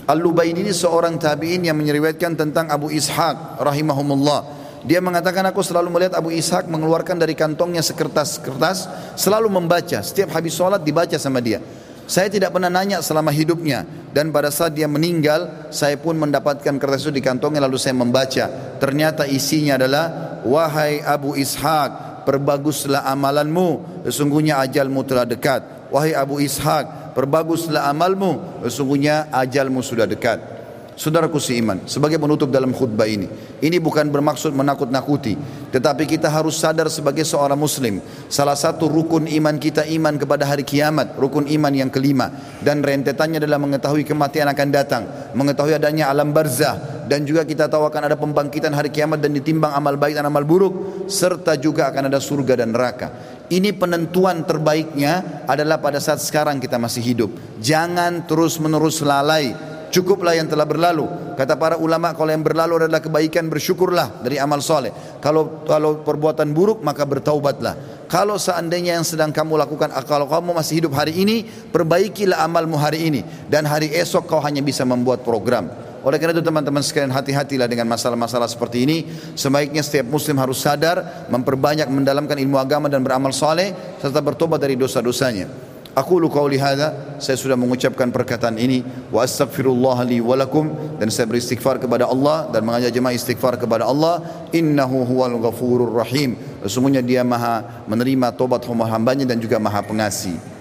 Al-Lubaydi 0.06 0.66
ini 0.66 0.72
seorang 0.74 1.18
tabi'in 1.18 1.62
yang 1.66 1.78
menyeriwayatkan 1.78 2.34
tentang 2.34 2.66
Abu 2.70 2.90
Ishaq 2.90 3.62
rahimahumullah. 3.62 4.62
Dia 4.82 4.98
mengatakan 4.98 5.46
aku 5.46 5.62
selalu 5.62 5.94
melihat 5.94 6.18
Abu 6.18 6.34
Ishaq 6.34 6.66
mengeluarkan 6.66 7.14
dari 7.14 7.38
kantongnya 7.38 7.86
sekertas-kertas 7.86 8.90
selalu 9.14 9.46
membaca. 9.46 10.02
Setiap 10.02 10.34
habis 10.34 10.58
sholat 10.58 10.82
dibaca 10.82 11.14
sama 11.22 11.38
dia. 11.38 11.62
Saya 12.10 12.26
tidak 12.26 12.50
pernah 12.50 12.66
nanya 12.66 12.98
selama 12.98 13.30
hidupnya 13.30 13.86
dan 14.10 14.34
pada 14.34 14.50
saat 14.50 14.74
dia 14.74 14.90
meninggal 14.90 15.70
saya 15.70 15.94
pun 15.94 16.18
mendapatkan 16.18 16.74
kertas 16.76 17.06
itu 17.06 17.14
di 17.14 17.22
kantongnya 17.22 17.62
lalu 17.62 17.78
saya 17.78 17.94
membaca. 17.94 18.76
Ternyata 18.82 19.22
isinya 19.30 19.78
adalah 19.78 20.04
wahai 20.42 20.98
Abu 20.98 21.38
Ishaq 21.38 22.11
perbaguslah 22.22 23.08
amalanmu. 23.08 24.02
Sesungguhnya 24.06 24.60
ajalmu 24.62 25.02
telah 25.08 25.24
dekat. 25.24 25.90
Wahai 25.92 26.12
Abu 26.16 26.40
Ishaq 26.40 27.16
perbaguslah 27.16 27.88
amalmu. 27.88 28.64
Sesungguhnya 28.64 29.28
ajalmu 29.32 29.80
sudah 29.84 30.08
dekat 30.08 30.51
Saudaraku 30.92 31.40
seiman, 31.40 31.88
sebagai 31.88 32.20
penutup 32.20 32.52
dalam 32.52 32.76
khutbah 32.76 33.08
ini, 33.08 33.24
ini 33.64 33.80
bukan 33.80 34.12
bermaksud 34.12 34.52
menakut-nakuti, 34.52 35.40
tetapi 35.72 36.04
kita 36.04 36.28
harus 36.28 36.60
sadar 36.60 36.92
sebagai 36.92 37.24
seorang 37.24 37.56
muslim, 37.56 38.04
salah 38.28 38.52
satu 38.52 38.92
rukun 38.92 39.24
iman 39.24 39.56
kita 39.56 39.88
iman 39.88 40.20
kepada 40.20 40.44
hari 40.44 40.68
kiamat, 40.68 41.16
rukun 41.16 41.48
iman 41.48 41.72
yang 41.72 41.88
kelima, 41.88 42.28
dan 42.60 42.84
rentetannya 42.84 43.40
adalah 43.40 43.56
mengetahui 43.56 44.04
kematian 44.04 44.52
akan 44.52 44.68
datang, 44.68 45.02
mengetahui 45.32 45.80
adanya 45.80 46.12
alam 46.12 46.28
barzah, 46.28 47.08
dan 47.08 47.24
juga 47.24 47.48
kita 47.48 47.72
tahu 47.72 47.88
akan 47.88 48.12
ada 48.12 48.16
pembangkitan 48.20 48.76
hari 48.76 48.92
kiamat 48.92 49.24
dan 49.24 49.32
ditimbang 49.32 49.72
amal 49.72 49.96
baik 49.96 50.20
dan 50.20 50.28
amal 50.28 50.44
buruk, 50.44 51.08
serta 51.08 51.56
juga 51.56 51.88
akan 51.88 52.12
ada 52.12 52.20
surga 52.20 52.68
dan 52.68 52.76
neraka. 52.76 53.40
Ini 53.48 53.72
penentuan 53.80 54.44
terbaiknya 54.44 55.44
adalah 55.48 55.80
pada 55.80 56.00
saat 56.04 56.20
sekarang 56.20 56.60
kita 56.60 56.76
masih 56.76 57.00
hidup. 57.00 57.32
Jangan 57.64 58.28
terus 58.28 58.56
menerus 58.60 59.00
lalai 59.04 59.71
Cukuplah 59.92 60.32
yang 60.32 60.48
telah 60.48 60.64
berlalu. 60.64 61.04
Kata 61.36 61.60
para 61.60 61.76
ulama 61.76 62.16
kalau 62.16 62.32
yang 62.32 62.40
berlalu 62.40 62.88
adalah 62.88 63.04
kebaikan 63.04 63.52
bersyukurlah 63.52 64.24
dari 64.24 64.40
amal 64.40 64.64
soleh. 64.64 64.88
Kalau 65.20 65.68
kalau 65.68 66.00
perbuatan 66.00 66.48
buruk 66.56 66.80
maka 66.80 67.04
bertaubatlah. 67.04 68.08
Kalau 68.08 68.40
seandainya 68.40 68.96
yang 68.96 69.04
sedang 69.04 69.28
kamu 69.28 69.60
lakukan 69.60 69.92
kalau 70.08 70.24
kamu 70.32 70.56
masih 70.56 70.80
hidup 70.80 70.96
hari 70.96 71.20
ini 71.20 71.44
perbaikilah 71.44 72.40
amalmu 72.40 72.80
hari 72.80 73.04
ini 73.04 73.20
dan 73.52 73.68
hari 73.68 73.92
esok 73.92 74.32
kau 74.32 74.40
hanya 74.40 74.64
bisa 74.64 74.88
membuat 74.88 75.28
program. 75.28 75.68
Oleh 76.02 76.16
karena 76.16 76.40
itu 76.40 76.42
teman-teman 76.42 76.82
sekalian 76.82 77.12
hati-hatilah 77.12 77.68
dengan 77.68 77.86
masalah-masalah 77.92 78.48
seperti 78.48 78.88
ini. 78.88 78.96
Sebaiknya 79.36 79.84
setiap 79.84 80.08
muslim 80.08 80.40
harus 80.40 80.58
sadar, 80.58 81.28
memperbanyak 81.28 81.86
mendalalamkan 81.86 82.40
ilmu 82.40 82.56
agama 82.58 82.88
dan 82.88 83.04
beramal 83.04 83.30
soleh 83.30 83.70
serta 84.00 84.18
bertobat 84.18 84.58
dari 84.58 84.74
dosa-dosanya. 84.74 85.71
Aku 85.92 86.16
lu 86.16 86.32
qauli 86.32 86.56
hadza, 86.56 87.20
saya 87.20 87.36
sudah 87.36 87.52
mengucapkan 87.52 88.08
perkataan 88.08 88.56
ini 88.56 88.80
wa 89.12 89.20
astaghfirullah 89.20 90.08
li 90.08 90.24
wa 90.24 90.32
lakum 90.40 90.72
dan 90.96 91.12
saya 91.12 91.28
beristighfar 91.28 91.76
kepada 91.76 92.08
Allah 92.08 92.48
dan 92.48 92.64
mengajak 92.64 92.96
jemaah 92.96 93.12
istighfar 93.12 93.60
kepada 93.60 93.84
Allah 93.84 94.24
innahu 94.56 95.04
huwal 95.04 95.36
ghafurur 95.36 95.92
rahim. 95.92 96.40
Sesungguhnya 96.64 97.04
dia 97.04 97.20
Maha 97.20 97.84
menerima 97.84 98.32
tobat 98.32 98.64
hamba-hambanya 98.64 99.28
dan 99.28 99.36
juga 99.36 99.60
Maha 99.60 99.84
pengasih. 99.84 100.51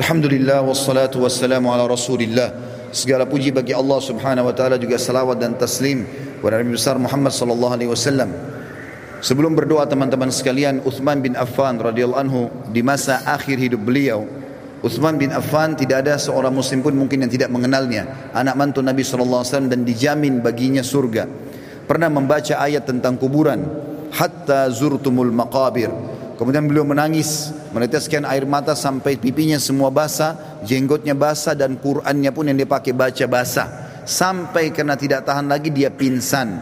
Alhamdulillah 0.00 0.64
wassalatu 0.64 1.20
wassalamu 1.20 1.76
ala 1.76 1.84
rasulillah. 1.84 2.56
Segala 2.88 3.28
puji 3.28 3.52
bagi 3.52 3.76
Allah 3.76 4.00
subhanahu 4.00 4.48
wa 4.48 4.54
ta'ala 4.56 4.80
juga 4.80 4.96
salawat 4.96 5.36
dan 5.36 5.60
taslim 5.60 6.08
kepada 6.40 6.56
Nabi 6.56 6.72
besar 6.72 6.96
Muhammad 6.96 7.36
sallallahu 7.36 7.72
alaihi 7.76 7.92
wasallam. 7.92 8.32
Sebelum 9.20 9.52
berdoa 9.52 9.84
teman-teman 9.84 10.32
sekalian 10.32 10.80
Uthman 10.88 11.20
bin 11.20 11.36
Affan 11.36 11.76
radhiyallahu 11.76 12.16
anhu 12.16 12.48
di 12.72 12.80
masa 12.80 13.20
akhir 13.28 13.60
hidup 13.60 13.84
beliau 13.84 14.24
Uthman 14.80 15.20
bin 15.20 15.36
Affan 15.36 15.76
tidak 15.76 16.08
ada 16.08 16.16
seorang 16.16 16.56
muslim 16.56 16.80
pun 16.80 16.96
mungkin 16.96 17.28
yang 17.28 17.28
tidak 17.28 17.52
mengenalnya. 17.52 18.32
Anak 18.32 18.56
mantu 18.56 18.80
Nabi 18.80 19.04
sallallahu 19.04 19.44
alaihi 19.44 19.52
wasallam 19.52 19.68
dan 19.68 19.84
dijamin 19.84 20.40
baginya 20.40 20.80
surga. 20.80 21.28
Pernah 21.84 22.08
membaca 22.08 22.56
ayat 22.56 22.88
tentang 22.88 23.20
kuburan. 23.20 23.60
Hatta 24.16 24.72
zurtumul 24.72 25.28
maqabir 25.28 25.92
Kemudian 26.40 26.64
beliau 26.64 26.88
menangis, 26.88 27.52
meneteskan 27.76 28.24
air 28.24 28.48
mata 28.48 28.72
sampai 28.72 29.20
pipinya 29.20 29.60
semua 29.60 29.92
basah, 29.92 30.56
jenggotnya 30.64 31.12
basah 31.12 31.52
dan 31.52 31.76
Qur'annya 31.76 32.32
pun 32.32 32.48
yang 32.48 32.56
dia 32.56 32.64
pakai 32.64 32.96
baca 32.96 33.28
basah. 33.28 33.68
Sampai 34.08 34.72
karena 34.72 34.96
tidak 34.96 35.28
tahan 35.28 35.44
lagi 35.52 35.68
dia 35.68 35.92
pingsan. 35.92 36.56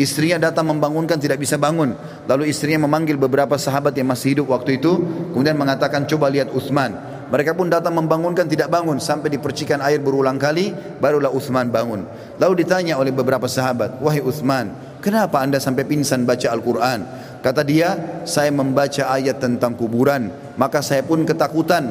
Istrinya 0.00 0.48
datang 0.48 0.72
membangunkan 0.72 1.20
tidak 1.20 1.44
bisa 1.44 1.60
bangun. 1.60 1.92
Lalu 2.24 2.48
istrinya 2.48 2.88
memanggil 2.88 3.20
beberapa 3.20 3.60
sahabat 3.60 3.92
yang 4.00 4.08
masih 4.08 4.32
hidup 4.32 4.48
waktu 4.48 4.80
itu. 4.80 4.96
Kemudian 5.36 5.60
mengatakan 5.60 6.08
coba 6.08 6.32
lihat 6.32 6.48
Uthman. 6.48 6.96
Mereka 7.28 7.52
pun 7.52 7.68
datang 7.68 7.92
membangunkan 7.92 8.48
tidak 8.48 8.72
bangun 8.72 8.96
sampai 8.96 9.28
dipercikan 9.28 9.84
air 9.84 10.00
berulang 10.00 10.40
kali 10.40 10.72
barulah 10.96 11.28
Uthman 11.28 11.68
bangun. 11.68 12.08
Lalu 12.40 12.64
ditanya 12.64 12.96
oleh 12.96 13.12
beberapa 13.12 13.44
sahabat, 13.44 14.00
"Wahai 14.00 14.24
Uthman, 14.24 14.72
kenapa 15.04 15.44
Anda 15.44 15.60
sampai 15.60 15.84
pingsan 15.84 16.24
baca 16.24 16.48
Al-Qur'an?" 16.48 17.04
Kata 17.38 17.62
dia, 17.62 18.22
saya 18.26 18.50
membaca 18.50 19.06
ayat 19.14 19.38
tentang 19.38 19.78
kuburan, 19.78 20.30
maka 20.58 20.82
saya 20.82 21.06
pun 21.06 21.22
ketakutan. 21.22 21.90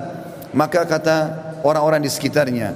Maka 0.52 0.84
kata 0.84 1.18
orang-orang 1.64 2.04
di 2.04 2.12
sekitarnya, 2.12 2.76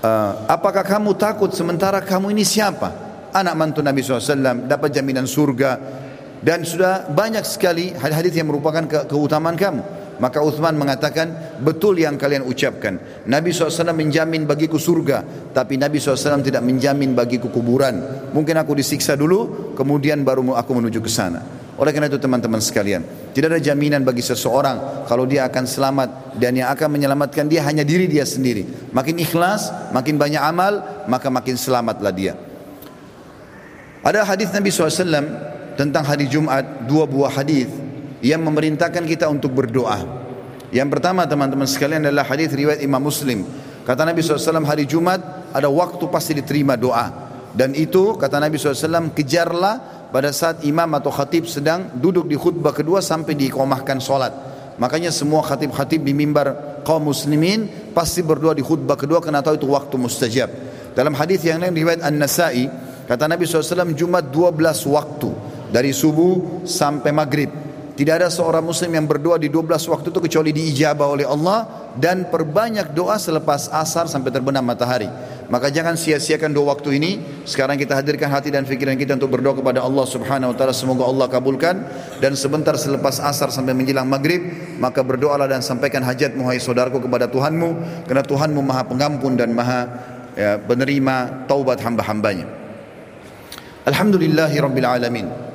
e, 0.00 0.10
apakah 0.48 0.84
kamu 0.84 1.16
takut 1.16 1.52
sementara 1.52 2.00
kamu 2.04 2.32
ini 2.32 2.44
siapa? 2.44 2.92
Anak 3.30 3.54
mantu 3.54 3.80
Nabi 3.80 4.02
SAW 4.02 4.66
dapat 4.66 4.90
jaminan 4.90 5.24
surga 5.24 5.78
dan 6.40 6.64
sudah 6.64 7.06
banyak 7.12 7.44
sekali 7.44 7.92
hadis-hadis 7.92 8.34
yang 8.40 8.48
merupakan 8.48 8.84
ke 8.84 8.98
keutamaan 9.06 9.54
kamu. 9.54 9.99
Maka 10.20 10.44
Uthman 10.44 10.76
mengatakan, 10.76 11.56
betul 11.64 11.96
yang 11.96 12.20
kalian 12.20 12.44
ucapkan. 12.44 13.24
Nabi 13.24 13.56
SAW 13.56 13.96
menjamin 13.96 14.44
bagiku 14.44 14.76
surga, 14.76 15.50
tapi 15.56 15.80
Nabi 15.80 15.96
SAW 15.96 16.44
tidak 16.44 16.60
menjamin 16.60 17.16
bagiku 17.16 17.48
kuburan. 17.48 18.28
Mungkin 18.36 18.60
aku 18.60 18.76
disiksa 18.76 19.16
dulu, 19.16 19.72
kemudian 19.72 20.20
baru 20.20 20.52
aku 20.52 20.76
menuju 20.76 21.00
ke 21.00 21.08
sana. 21.08 21.40
Oleh 21.80 21.96
karena 21.96 22.12
itu 22.12 22.20
teman-teman 22.20 22.60
sekalian, 22.60 23.32
tidak 23.32 23.56
ada 23.56 23.60
jaminan 23.64 24.04
bagi 24.04 24.20
seseorang 24.20 25.08
kalau 25.08 25.24
dia 25.24 25.48
akan 25.48 25.64
selamat 25.64 26.36
dan 26.36 26.52
yang 26.52 26.68
akan 26.68 26.92
menyelamatkan 26.92 27.48
dia 27.48 27.64
hanya 27.64 27.80
diri 27.80 28.04
dia 28.04 28.28
sendiri. 28.28 28.92
Makin 28.92 29.16
ikhlas, 29.16 29.72
makin 29.88 30.20
banyak 30.20 30.44
amal, 30.44 30.84
maka 31.08 31.32
makin 31.32 31.56
selamatlah 31.56 32.12
dia. 32.12 32.36
Ada 34.04 34.28
hadis 34.28 34.52
Nabi 34.52 34.68
SAW 34.68 35.00
tentang 35.80 36.04
hari 36.04 36.28
Jumat, 36.28 36.84
dua 36.84 37.08
buah 37.08 37.32
hadis 37.32 37.72
yang 38.20 38.40
memerintahkan 38.44 39.04
kita 39.04 39.26
untuk 39.28 39.52
berdoa. 39.52 40.00
Yang 40.70 40.88
pertama 40.96 41.26
teman-teman 41.26 41.66
sekalian 41.66 42.06
adalah 42.06 42.24
hadis 42.28 42.52
riwayat 42.54 42.80
Imam 42.84 43.02
Muslim. 43.02 43.42
Kata 43.82 44.06
Nabi 44.06 44.22
SAW 44.22 44.62
hari 44.62 44.86
Jumat 44.86 45.50
ada 45.50 45.66
waktu 45.66 46.04
pasti 46.06 46.36
diterima 46.36 46.78
doa. 46.78 47.10
Dan 47.50 47.74
itu 47.74 48.14
kata 48.14 48.38
Nabi 48.38 48.54
SAW 48.54 49.10
kejarlah 49.10 50.06
pada 50.14 50.30
saat 50.30 50.62
imam 50.62 50.86
atau 50.94 51.10
khatib 51.10 51.50
sedang 51.50 51.90
duduk 51.98 52.30
di 52.30 52.38
khutbah 52.38 52.70
kedua 52.70 53.02
sampai 53.02 53.34
diikomahkan 53.34 53.98
solat. 53.98 54.30
Makanya 54.78 55.10
semua 55.10 55.42
khatib-khatib 55.42 56.06
di 56.06 56.14
mimbar 56.14 56.80
kaum 56.86 57.10
muslimin 57.10 57.92
pasti 57.92 58.22
berdoa 58.22 58.54
di 58.54 58.62
khutbah 58.62 58.94
kedua 58.94 59.18
karena 59.18 59.42
tahu 59.42 59.58
itu 59.58 59.66
waktu 59.66 59.94
mustajab. 59.98 60.50
Dalam 60.94 61.12
hadis 61.18 61.42
yang 61.42 61.58
lain 61.58 61.74
riwayat 61.74 62.00
An-Nasai 62.06 62.70
kata 63.10 63.26
Nabi 63.26 63.44
SAW 63.44 63.90
Jumat 63.98 64.30
12 64.30 64.86
waktu 64.86 65.30
dari 65.74 65.90
subuh 65.90 66.62
sampai 66.62 67.10
maghrib. 67.10 67.50
Tidak 68.00 68.16
ada 68.16 68.32
seorang 68.32 68.64
muslim 68.64 68.96
yang 68.96 69.04
berdoa 69.04 69.36
di 69.36 69.52
12 69.52 69.76
waktu 69.92 70.08
itu 70.08 70.24
kecuali 70.24 70.56
diijabah 70.56 71.04
oleh 71.04 71.28
Allah 71.28 71.68
dan 72.00 72.32
perbanyak 72.32 72.96
doa 72.96 73.20
selepas 73.20 73.68
asar 73.68 74.08
sampai 74.08 74.32
terbenam 74.32 74.64
matahari. 74.64 75.04
Maka 75.52 75.68
jangan 75.68 76.00
sia-siakan 76.00 76.48
dua 76.48 76.72
waktu 76.72 76.96
ini. 76.96 77.20
Sekarang 77.44 77.76
kita 77.76 78.00
hadirkan 78.00 78.32
hati 78.32 78.48
dan 78.48 78.64
pikiran 78.64 78.96
kita 78.96 79.20
untuk 79.20 79.36
berdoa 79.36 79.52
kepada 79.52 79.84
Allah 79.84 80.08
Subhanahu 80.08 80.48
wa 80.48 80.56
taala 80.56 80.72
semoga 80.72 81.04
Allah 81.04 81.28
kabulkan 81.28 81.76
dan 82.24 82.32
sebentar 82.40 82.72
selepas 82.80 83.20
asar 83.20 83.52
sampai 83.52 83.76
menjelang 83.76 84.08
maghrib 84.08 84.48
maka 84.80 85.04
berdoalah 85.04 85.44
dan 85.44 85.60
sampaikan 85.60 86.00
hajatmu 86.00 86.48
hai 86.48 86.56
saudaraku 86.56 87.04
kepada 87.04 87.28
Tuhanmu 87.28 87.68
karena 88.08 88.24
Tuhanmu 88.24 88.64
Maha 88.64 88.88
Pengampun 88.88 89.36
dan 89.36 89.52
Maha 89.52 89.80
ya, 90.40 90.56
penerima 90.56 91.44
taubat 91.44 91.84
hamba-hambanya. 91.84 92.48
Alhamdulillahi 93.84 94.56
alamin. 94.88 95.49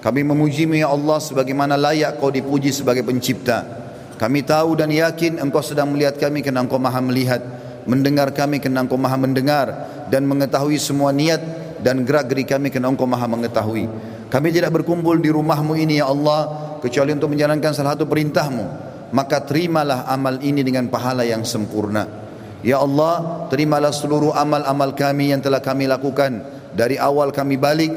Kami 0.00 0.24
memujimu 0.24 0.80
ya 0.80 0.88
Allah 0.88 1.20
sebagaimana 1.20 1.76
layak 1.76 2.16
kau 2.16 2.32
dipuji 2.32 2.72
sebagai 2.72 3.04
pencipta. 3.04 3.68
Kami 4.16 4.40
tahu 4.44 4.76
dan 4.76 4.88
yakin 4.88 5.40
engkau 5.40 5.60
sedang 5.60 5.92
melihat 5.92 6.16
kami 6.16 6.40
kerana 6.40 6.64
engkau 6.64 6.80
maha 6.80 7.00
melihat. 7.04 7.40
Mendengar 7.84 8.32
kami 8.32 8.60
kerana 8.60 8.84
engkau 8.84 8.96
maha 8.96 9.20
mendengar. 9.20 9.66
Dan 10.08 10.24
mengetahui 10.24 10.80
semua 10.80 11.12
niat 11.12 11.40
dan 11.84 12.04
gerak 12.04 12.32
geri 12.32 12.48
kami 12.48 12.72
kerana 12.72 12.92
engkau 12.92 13.04
maha 13.04 13.28
mengetahui. 13.28 13.88
Kami 14.32 14.48
tidak 14.52 14.72
berkumpul 14.76 15.20
di 15.20 15.28
rumahmu 15.28 15.76
ini 15.76 16.00
ya 16.00 16.08
Allah. 16.08 16.72
Kecuali 16.80 17.12
untuk 17.12 17.36
menjalankan 17.36 17.76
salah 17.76 17.92
satu 17.92 18.08
perintahmu. 18.08 18.64
Maka 19.12 19.44
terimalah 19.44 20.08
amal 20.08 20.40
ini 20.40 20.64
dengan 20.64 20.88
pahala 20.88 21.28
yang 21.28 21.44
sempurna. 21.44 22.08
Ya 22.60 22.80
Allah, 22.80 23.48
terimalah 23.48 23.92
seluruh 23.92 24.36
amal-amal 24.36 24.92
kami 24.92 25.32
yang 25.32 25.40
telah 25.40 25.60
kami 25.64 25.88
lakukan. 25.88 26.44
Dari 26.76 27.00
awal 27.00 27.32
kami 27.32 27.56
balik 27.56 27.92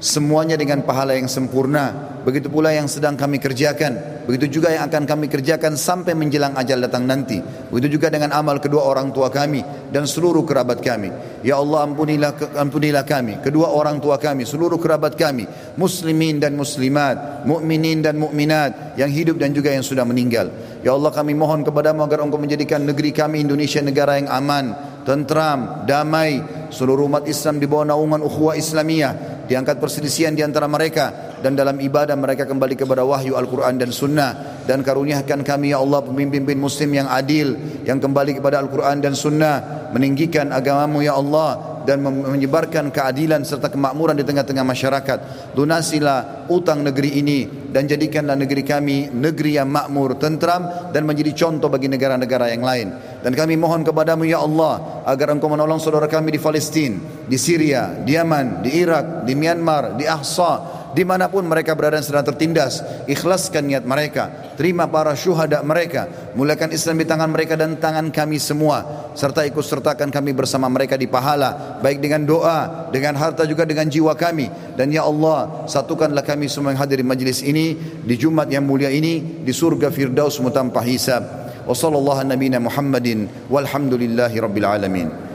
semuanya 0.00 0.56
dengan 0.56 0.82
pahala 0.82 1.14
yang 1.14 1.28
sempurna. 1.28 2.10
Begitu 2.20 2.52
pula 2.52 2.72
yang 2.72 2.88
sedang 2.88 3.16
kami 3.16 3.40
kerjakan. 3.40 4.24
Begitu 4.28 4.60
juga 4.60 4.72
yang 4.72 4.88
akan 4.88 5.08
kami 5.08 5.26
kerjakan 5.28 5.76
sampai 5.76 6.12
menjelang 6.12 6.52
ajal 6.56 6.80
datang 6.80 7.08
nanti. 7.08 7.40
Begitu 7.72 7.96
juga 7.96 8.12
dengan 8.12 8.32
amal 8.36 8.60
kedua 8.60 8.84
orang 8.84 9.12
tua 9.12 9.32
kami 9.32 9.64
dan 9.88 10.04
seluruh 10.04 10.44
kerabat 10.44 10.84
kami. 10.84 11.08
Ya 11.40 11.56
Allah 11.56 11.88
ampunilah 11.88 12.36
ampunilah 12.60 13.04
kami, 13.08 13.40
kedua 13.40 13.72
orang 13.72 13.96
tua 13.98 14.20
kami, 14.20 14.44
seluruh 14.44 14.76
kerabat 14.76 15.16
kami, 15.16 15.48
muslimin 15.80 16.36
dan 16.36 16.52
muslimat, 16.54 17.48
mukminin 17.48 18.04
dan 18.04 18.20
mukminat 18.20 19.00
yang 19.00 19.08
hidup 19.08 19.40
dan 19.40 19.56
juga 19.56 19.72
yang 19.72 19.84
sudah 19.84 20.04
meninggal. 20.04 20.52
Ya 20.84 20.92
Allah 20.92 21.12
kami 21.12 21.32
mohon 21.32 21.64
kepadamu 21.64 22.04
agar 22.04 22.20
engkau 22.20 22.40
menjadikan 22.40 22.84
negeri 22.84 23.12
kami 23.16 23.44
Indonesia 23.44 23.80
negara 23.80 24.20
yang 24.20 24.28
aman, 24.28 24.76
tentram, 25.04 25.84
damai, 25.88 26.40
seluruh 26.70 27.10
umat 27.10 27.26
Islam 27.26 27.58
di 27.58 27.66
bawah 27.66 27.88
naungan 27.88 28.22
ukhuwah 28.24 28.54
Islamiyah, 28.56 29.29
diangkat 29.50 29.82
perselisihan 29.82 30.30
di 30.30 30.46
antara 30.46 30.70
mereka 30.70 31.34
dan 31.42 31.58
dalam 31.58 31.74
ibadah 31.82 32.14
mereka 32.14 32.46
kembali 32.46 32.78
kepada 32.78 33.02
wahyu 33.02 33.34
Al-Quran 33.34 33.82
dan 33.82 33.90
Sunnah. 33.90 34.62
Dan 34.62 34.86
karuniakan 34.86 35.42
kami 35.42 35.74
ya 35.74 35.82
Allah 35.82 36.06
pemimpin-pemimpin 36.06 36.54
muslim 36.54 36.94
yang 36.94 37.10
adil 37.10 37.58
yang 37.82 37.98
kembali 37.98 38.38
kepada 38.38 38.62
Al-Quran 38.62 39.02
dan 39.02 39.18
Sunnah 39.18 39.90
meninggikan 39.90 40.54
agamamu 40.54 41.02
ya 41.02 41.18
Allah 41.18 41.79
dan 41.84 42.00
menyebarkan 42.04 42.92
keadilan 42.92 43.44
serta 43.44 43.72
kemakmuran 43.72 44.16
di 44.16 44.24
tengah-tengah 44.24 44.64
masyarakat. 44.64 45.18
Lunasilah 45.54 46.48
utang 46.50 46.84
negeri 46.84 47.20
ini 47.20 47.46
dan 47.70 47.86
jadikanlah 47.86 48.34
negeri 48.34 48.62
kami 48.66 48.96
negeri 49.12 49.60
yang 49.60 49.70
makmur, 49.70 50.18
tentram 50.18 50.90
dan 50.90 51.06
menjadi 51.06 51.46
contoh 51.46 51.70
bagi 51.70 51.86
negara-negara 51.86 52.50
yang 52.50 52.64
lain. 52.64 52.88
Dan 53.20 53.36
kami 53.36 53.54
mohon 53.60 53.84
kepadamu 53.84 54.24
ya 54.24 54.40
Allah 54.40 55.04
agar 55.04 55.36
engkau 55.36 55.52
menolong 55.52 55.78
saudara 55.78 56.08
kami 56.08 56.34
di 56.34 56.40
Palestina, 56.40 56.96
di 57.28 57.36
Syria, 57.36 57.92
di 58.00 58.16
Yaman, 58.16 58.64
di 58.64 58.70
Irak, 58.80 59.28
di 59.28 59.36
Myanmar, 59.36 59.94
di 60.00 60.08
Ahsa, 60.08 60.79
di 60.90 61.06
mana 61.06 61.30
pun 61.30 61.46
mereka 61.46 61.78
berada 61.78 62.02
sedang 62.02 62.26
tertindas 62.26 62.82
ikhlaskan 63.06 63.70
niat 63.70 63.84
mereka. 63.86 64.54
Terima 64.58 64.90
para 64.90 65.14
syuhada 65.14 65.62
mereka. 65.62 66.10
Mulakan 66.36 66.74
Islam 66.74 67.00
di 67.00 67.06
tangan 67.06 67.30
mereka 67.30 67.54
dan 67.54 67.78
tangan 67.78 68.10
kami 68.10 68.36
semua. 68.42 69.08
Serta 69.14 69.46
ikut 69.46 69.62
sertakan 69.62 70.10
kami 70.10 70.34
bersama 70.34 70.66
mereka 70.68 70.98
di 70.98 71.06
pahala. 71.06 71.78
Baik 71.80 72.02
dengan 72.02 72.26
doa 72.26 72.90
dengan 72.90 73.16
harta 73.16 73.46
juga 73.46 73.64
dengan 73.64 73.86
jiwa 73.88 74.12
kami. 74.18 74.50
Dan 74.74 74.90
ya 74.90 75.06
Allah 75.06 75.64
satukanlah 75.70 76.26
kami 76.26 76.50
semua 76.50 76.74
yang 76.74 76.80
hadir 76.82 77.00
di 77.00 77.06
majlis 77.06 77.40
ini 77.46 77.78
di 78.04 78.14
Jumat 78.18 78.50
yang 78.50 78.66
mulia 78.66 78.90
ini 78.90 79.42
di 79.46 79.52
surga 79.54 79.88
Firdaus 79.88 80.42
mutanpa 80.42 80.82
hisab. 80.82 81.22
Wa 81.64 81.74
sallallahu 81.76 82.26
Muhammadin 82.60 83.48
walhamdulillahi 83.48 84.36
rabbil 84.42 84.66
alamin 84.66 85.29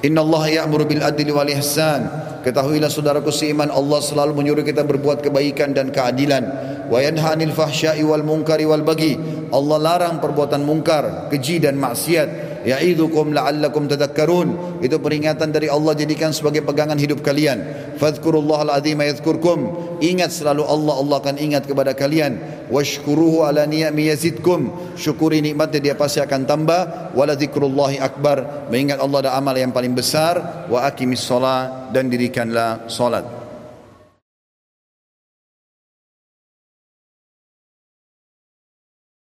Inna 0.00 0.24
Allah 0.24 0.64
ya'muru 0.64 0.88
bil 0.88 1.04
adli 1.04 1.28
wal 1.28 1.48
ihsan 1.52 2.30
Ketahuilah 2.40 2.88
saudaraku 2.88 3.28
seiman 3.28 3.68
Allah 3.68 4.00
selalu 4.00 4.32
menyuruh 4.32 4.64
kita 4.64 4.80
berbuat 4.80 5.20
kebaikan 5.20 5.76
dan 5.76 5.92
keadilan. 5.92 6.40
Wa 6.88 7.04
yanha 7.04 7.36
'anil 7.36 7.52
fahsya'i 7.52 8.00
wal 8.00 8.24
munkari 8.24 8.64
wal 8.64 8.80
bagi. 8.80 9.12
Allah 9.52 9.76
larang 9.76 10.24
perbuatan 10.24 10.64
mungkar, 10.64 11.28
keji 11.28 11.60
dan 11.60 11.76
maksiat. 11.76 12.49
Ya'idzukum 12.64 13.32
la'allakum 13.32 13.88
tadhakkarun. 13.88 14.80
Itu 14.84 15.00
peringatan 15.00 15.48
dari 15.48 15.72
Allah 15.72 15.96
jadikan 15.96 16.36
sebagai 16.36 16.60
pegangan 16.60 17.00
hidup 17.00 17.24
kalian. 17.24 17.64
Fadhkurullahal 17.96 18.72
azim 18.72 19.00
yadhkurkum. 19.00 19.58
Ingat 20.04 20.36
selalu 20.36 20.68
Allah, 20.68 20.94
Allah 21.00 21.16
akan 21.24 21.36
ingat 21.40 21.64
kepada 21.64 21.96
kalian. 21.96 22.36
Washkuruhu 22.68 23.48
ala 23.48 23.64
ni'ami 23.64 24.12
yazidkum. 24.12 24.94
Syukuri 25.00 25.40
nikmatnya 25.40 25.80
dia 25.80 25.94
pasti 25.96 26.20
akan 26.20 26.44
tambah. 26.44 27.12
Wala 27.16 27.32
dzikrullahi 27.32 27.96
akbar. 27.96 28.68
Mengingat 28.68 29.00
Allah 29.00 29.28
ada 29.28 29.32
amal 29.40 29.56
yang 29.56 29.72
paling 29.72 29.96
besar. 29.96 30.68
Wa 30.68 30.84
aqimis 30.84 31.24
shalah 31.24 31.88
dan 31.90 32.12
dirikanlah 32.12 32.86
salat. 32.92 33.39